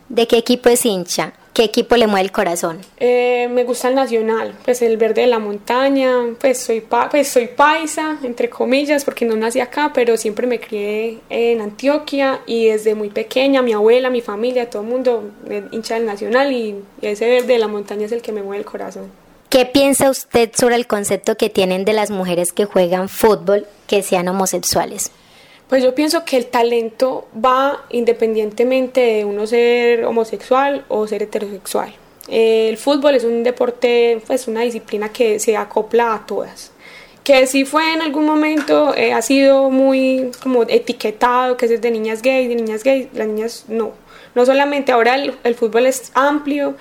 ¿De 0.09 0.27
qué 0.27 0.37
equipo 0.37 0.69
es 0.69 0.85
hincha? 0.85 1.33
¿Qué 1.53 1.63
equipo 1.63 1.95
le 1.97 2.07
mueve 2.07 2.25
el 2.25 2.31
corazón? 2.31 2.79
Eh, 2.97 3.47
me 3.51 3.63
gusta 3.63 3.87
el 3.87 3.95
Nacional, 3.95 4.55
pues 4.65 4.81
el 4.81 4.97
verde 4.97 5.21
de 5.21 5.27
la 5.27 5.37
montaña, 5.37 6.11
pues 6.41 6.57
soy, 6.57 6.81
pa 6.81 7.09
pues 7.09 7.27
soy 7.27 7.47
paisa, 7.47 8.17
entre 8.23 8.49
comillas, 8.49 9.05
porque 9.05 9.23
no 9.23 9.35
nací 9.35 9.59
acá, 9.59 9.91
pero 9.93 10.17
siempre 10.17 10.47
me 10.47 10.59
crié 10.59 11.19
en 11.29 11.61
Antioquia 11.61 12.41
y 12.47 12.69
desde 12.69 12.95
muy 12.95 13.09
pequeña 13.09 13.61
mi 13.61 13.73
abuela, 13.73 14.09
mi 14.09 14.21
familia, 14.21 14.67
todo 14.67 14.81
el 14.81 14.87
mundo 14.87 15.29
hincha 15.71 15.93
del 15.93 16.07
Nacional 16.07 16.51
y, 16.51 16.75
y 17.01 17.07
ese 17.07 17.29
verde 17.29 17.53
de 17.53 17.59
la 17.59 17.67
montaña 17.67 18.07
es 18.07 18.11
el 18.11 18.23
que 18.23 18.31
me 18.31 18.41
mueve 18.41 18.63
el 18.63 18.65
corazón. 18.65 19.11
¿Qué 19.49 19.67
piensa 19.67 20.09
usted 20.09 20.49
sobre 20.55 20.75
el 20.75 20.87
concepto 20.87 21.37
que 21.37 21.51
tienen 21.51 21.85
de 21.85 21.93
las 21.93 22.09
mujeres 22.09 22.51
que 22.51 22.65
juegan 22.65 23.09
fútbol 23.09 23.67
que 23.85 24.01
sean 24.01 24.27
homosexuales? 24.27 25.11
Pues 25.69 25.83
yo 25.83 25.95
pienso 25.95 26.25
que 26.25 26.37
el 26.37 26.47
talento 26.47 27.27
va 27.33 27.85
independientemente 27.89 29.01
de 29.01 29.25
uno 29.25 29.47
ser 29.47 30.05
homosexual 30.05 30.85
o 30.89 31.07
ser 31.07 31.23
heterosexual. 31.23 31.93
Eh, 32.27 32.69
el 32.69 32.77
fútbol 32.77 33.15
es 33.15 33.23
un 33.23 33.43
deporte, 33.43 34.21
pues 34.25 34.47
una 34.47 34.61
disciplina 34.61 35.09
que 35.09 35.39
se 35.39 35.57
acopla 35.57 36.13
a 36.13 36.25
todas. 36.25 36.71
Que 37.23 37.47
sí 37.47 37.63
fue 37.65 37.93
en 37.93 38.01
algún 38.01 38.25
momento, 38.25 38.93
eh, 38.95 39.13
ha 39.13 39.21
sido 39.21 39.69
muy 39.69 40.31
como 40.41 40.63
etiquetado, 40.63 41.55
que 41.57 41.65
es 41.65 41.81
de 41.81 41.91
niñas 41.91 42.21
gays, 42.21 42.49
de 42.49 42.55
niñas 42.55 42.83
gays, 42.83 43.07
las 43.13 43.27
niñas 43.27 43.65
no. 43.67 43.93
No 44.35 44.45
solamente, 44.45 44.91
ahora 44.91 45.15
el, 45.15 45.33
el 45.43 45.55
fútbol 45.55 45.85
es 45.85 46.11
amplio 46.15 46.75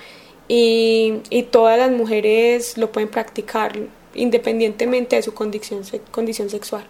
y, 0.47 1.15
y, 1.29 1.43
todas 1.43 1.77
las 1.77 1.91
mujeres 1.91 2.77
lo 2.77 2.91
pueden 2.91 3.09
practicar 3.09 3.73
independientemente 4.15 5.15
de 5.15 5.21
su 5.21 5.33
condición, 5.33 5.83
condición 6.11 6.49
sexual. 6.49 6.85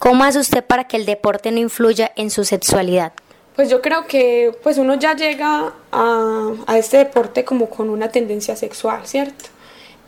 ¿Cómo 0.00 0.24
hace 0.24 0.38
usted 0.38 0.64
para 0.64 0.84
que 0.84 0.96
el 0.96 1.04
deporte 1.04 1.52
no 1.52 1.58
influya 1.58 2.10
en 2.16 2.30
su 2.30 2.44
sexualidad? 2.44 3.12
Pues 3.54 3.68
yo 3.68 3.82
creo 3.82 4.06
que 4.06 4.50
pues 4.62 4.78
uno 4.78 4.94
ya 4.94 5.14
llega 5.14 5.74
a, 5.92 6.52
a 6.66 6.78
este 6.78 6.96
deporte 6.96 7.44
como 7.44 7.68
con 7.68 7.90
una 7.90 8.08
tendencia 8.08 8.56
sexual, 8.56 9.06
¿cierto? 9.06 9.44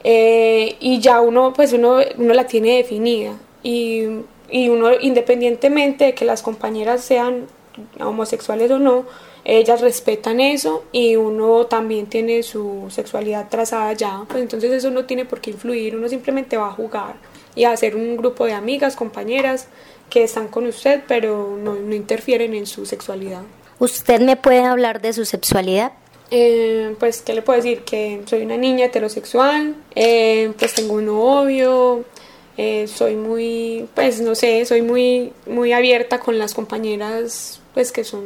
Eh, 0.03 0.77
y 0.81 0.99
ya 1.01 1.21
uno 1.21 1.53
pues 1.53 1.75
uno, 1.75 1.99
uno 2.17 2.33
la 2.33 2.47
tiene 2.47 2.79
definida 2.79 3.35
y, 3.63 4.05
y 4.51 4.71
uno 4.71 4.99
independientemente 4.99 6.07
de 6.07 6.15
que 6.15 6.25
las 6.25 6.41
compañeras 6.41 7.05
sean 7.05 7.47
homosexuales 8.01 8.71
o 8.71 8.79
no, 8.79 9.05
ellas 9.45 9.83
respetan 9.83 10.41
eso 10.41 10.85
y 10.91 11.17
uno 11.17 11.67
también 11.67 12.07
tiene 12.07 12.43
su 12.43 12.87
sexualidad 12.89 13.51
trazada 13.51 13.93
ya, 13.93 14.25
pues 14.27 14.41
entonces 14.41 14.73
eso 14.73 14.91
no 14.91 15.05
tiene 15.05 15.27
por 15.27 15.43
qué 15.43 15.51
influir, 15.51 15.95
uno 15.97 16.09
simplemente 16.09 16.57
va 16.57 16.69
a 16.69 16.73
jugar 16.73 17.17
y 17.55 17.65
hacer 17.65 17.97
un 17.97 18.17
grupo 18.17 18.47
de 18.47 18.53
amigas, 18.53 18.97
compañeras 18.97 19.69
que 20.11 20.25
están 20.25 20.49
con 20.49 20.67
usted, 20.67 21.03
pero 21.09 21.57
no, 21.59 21.75
no 21.75 21.95
interfieren 21.95 22.55
en 22.55 22.67
su 22.67 22.87
sexualidad. 22.87 23.43
¿Usted 23.79 24.21
me 24.21 24.37
puede 24.37 24.63
hablar 24.63 25.01
de 25.01 25.13
su 25.13 25.25
sexualidad? 25.25 25.93
Eh, 26.31 26.95
pues, 26.99 27.21
¿qué 27.21 27.35
le 27.35 27.43
puedo 27.43 27.61
decir? 27.61 27.81
Que 27.81 28.23
soy 28.27 28.43
una 28.43 28.57
niña 28.57 28.87
heterosexual, 28.87 29.75
eh, 29.95 30.53
pues 30.59 30.75
tengo 30.75 30.95
un 30.95 31.07
novio, 31.07 32.05
eh, 32.57 32.87
soy 32.87 33.17
muy, 33.17 33.89
pues 33.95 34.21
no 34.21 34.35
sé, 34.35 34.65
soy 34.65 34.83
muy, 34.83 35.33
muy 35.47 35.73
abierta 35.73 36.21
con 36.21 36.39
las 36.39 36.55
compañeras, 36.55 37.61
pues 37.75 37.93
que 37.93 38.05
son 38.05 38.23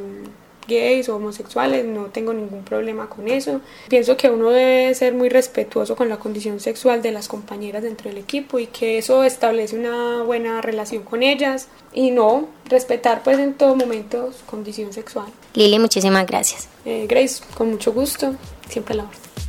gays 0.67 1.09
o 1.09 1.17
homosexuales, 1.17 1.85
no 1.85 2.07
tengo 2.07 2.33
ningún 2.33 2.63
problema 2.63 3.09
con 3.09 3.29
eso. 3.29 3.61
Pienso 3.89 4.17
que 4.17 4.31
uno 4.31 4.51
debe 4.51 4.95
ser 4.95 5.15
muy 5.15 5.29
respetuoso 5.29 5.97
con 5.97 6.09
la 6.09 6.19
condición 6.19 6.61
sexual 6.61 7.03
de 7.03 7.13
las 7.13 7.29
compañeras 7.29 7.83
dentro 7.83 8.09
del 8.09 8.19
equipo 8.19 8.59
y 8.59 8.67
que 8.67 8.99
eso 8.99 9.25
establece 9.25 9.77
una 9.77 10.23
buena 10.23 10.61
relación 10.63 11.03
con 11.03 11.23
ellas 11.23 11.69
y 11.93 12.11
no 12.11 12.49
respetar 12.69 13.23
pues 13.23 13.39
en 13.39 13.55
todo 13.55 13.77
momento 13.77 14.33
su 14.33 14.45
condición 14.47 14.93
sexual. 14.93 15.27
Lili, 15.55 15.79
muchísimas 15.79 16.27
gracias. 16.27 16.69
Eh, 16.85 17.07
Grace, 17.09 17.43
con 17.55 17.71
mucho 17.71 17.93
gusto, 17.93 18.35
siempre 18.69 18.95
la 18.95 19.05
orden. 19.05 19.46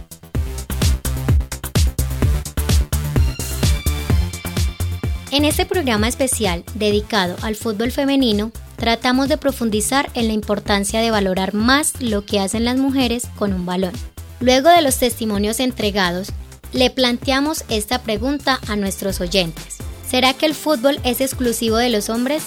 En 5.29 5.43
este 5.43 5.65
programa 5.65 6.07
especial 6.07 6.63
dedicado 6.75 7.35
al 7.41 7.57
fútbol 7.57 7.91
femenino, 7.91 8.51
tratamos 8.77 9.27
de 9.27 9.37
profundizar 9.37 10.09
en 10.13 10.27
la 10.27 10.33
importancia 10.33 11.01
de 11.01 11.11
valorar 11.11 11.53
más 11.53 12.01
lo 12.01 12.25
que 12.25 12.39
hacen 12.39 12.63
las 12.63 12.77
mujeres 12.77 13.27
con 13.35 13.51
un 13.51 13.65
balón. 13.65 13.91
Luego 14.39 14.69
de 14.69 14.81
los 14.81 14.97
testimonios 14.97 15.59
entregados, 15.59 16.29
le 16.71 16.89
planteamos 16.91 17.65
esta 17.67 18.03
pregunta 18.03 18.61
a 18.69 18.77
nuestros 18.77 19.19
oyentes. 19.19 19.77
¿Será 20.09 20.33
que 20.33 20.45
el 20.45 20.55
fútbol 20.55 20.97
es 21.03 21.19
exclusivo 21.19 21.75
de 21.75 21.89
los 21.89 22.09
hombres? 22.09 22.43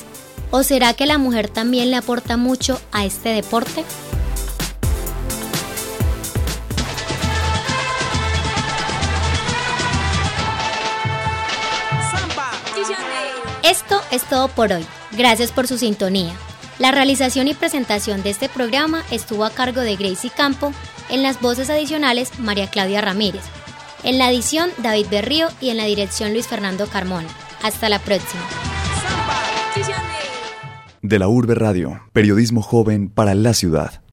¿O 0.50 0.62
será 0.62 0.94
que 0.94 1.04
la 1.04 1.18
mujer 1.18 1.50
también 1.50 1.90
le 1.90 1.96
aporta 1.96 2.38
mucho 2.38 2.80
a 2.92 3.04
este 3.04 3.28
deporte? 3.28 3.84
Es 14.10 14.22
todo 14.24 14.48
por 14.48 14.72
hoy. 14.72 14.84
Gracias 15.12 15.52
por 15.52 15.66
su 15.66 15.78
sintonía. 15.78 16.32
La 16.78 16.92
realización 16.92 17.46
y 17.48 17.54
presentación 17.54 18.22
de 18.22 18.30
este 18.30 18.48
programa 18.48 19.02
estuvo 19.10 19.44
a 19.44 19.50
cargo 19.50 19.80
de 19.82 19.96
Gracie 19.96 20.30
Campo, 20.34 20.72
en 21.10 21.22
las 21.22 21.40
voces 21.40 21.68
adicionales 21.68 22.38
María 22.38 22.70
Claudia 22.70 23.00
Ramírez, 23.00 23.42
en 24.02 24.16
la 24.16 24.30
edición 24.30 24.70
David 24.78 25.06
Berrío 25.10 25.48
y 25.60 25.70
en 25.70 25.76
la 25.76 25.84
dirección 25.84 26.32
Luis 26.32 26.46
Fernando 26.46 26.86
Carmona. 26.86 27.28
Hasta 27.62 27.88
la 27.88 27.98
próxima. 27.98 28.42
De 31.02 31.18
la 31.18 31.28
Urbe 31.28 31.54
Radio, 31.54 32.00
periodismo 32.12 32.62
joven 32.62 33.08
para 33.10 33.34
la 33.34 33.52
ciudad. 33.52 34.02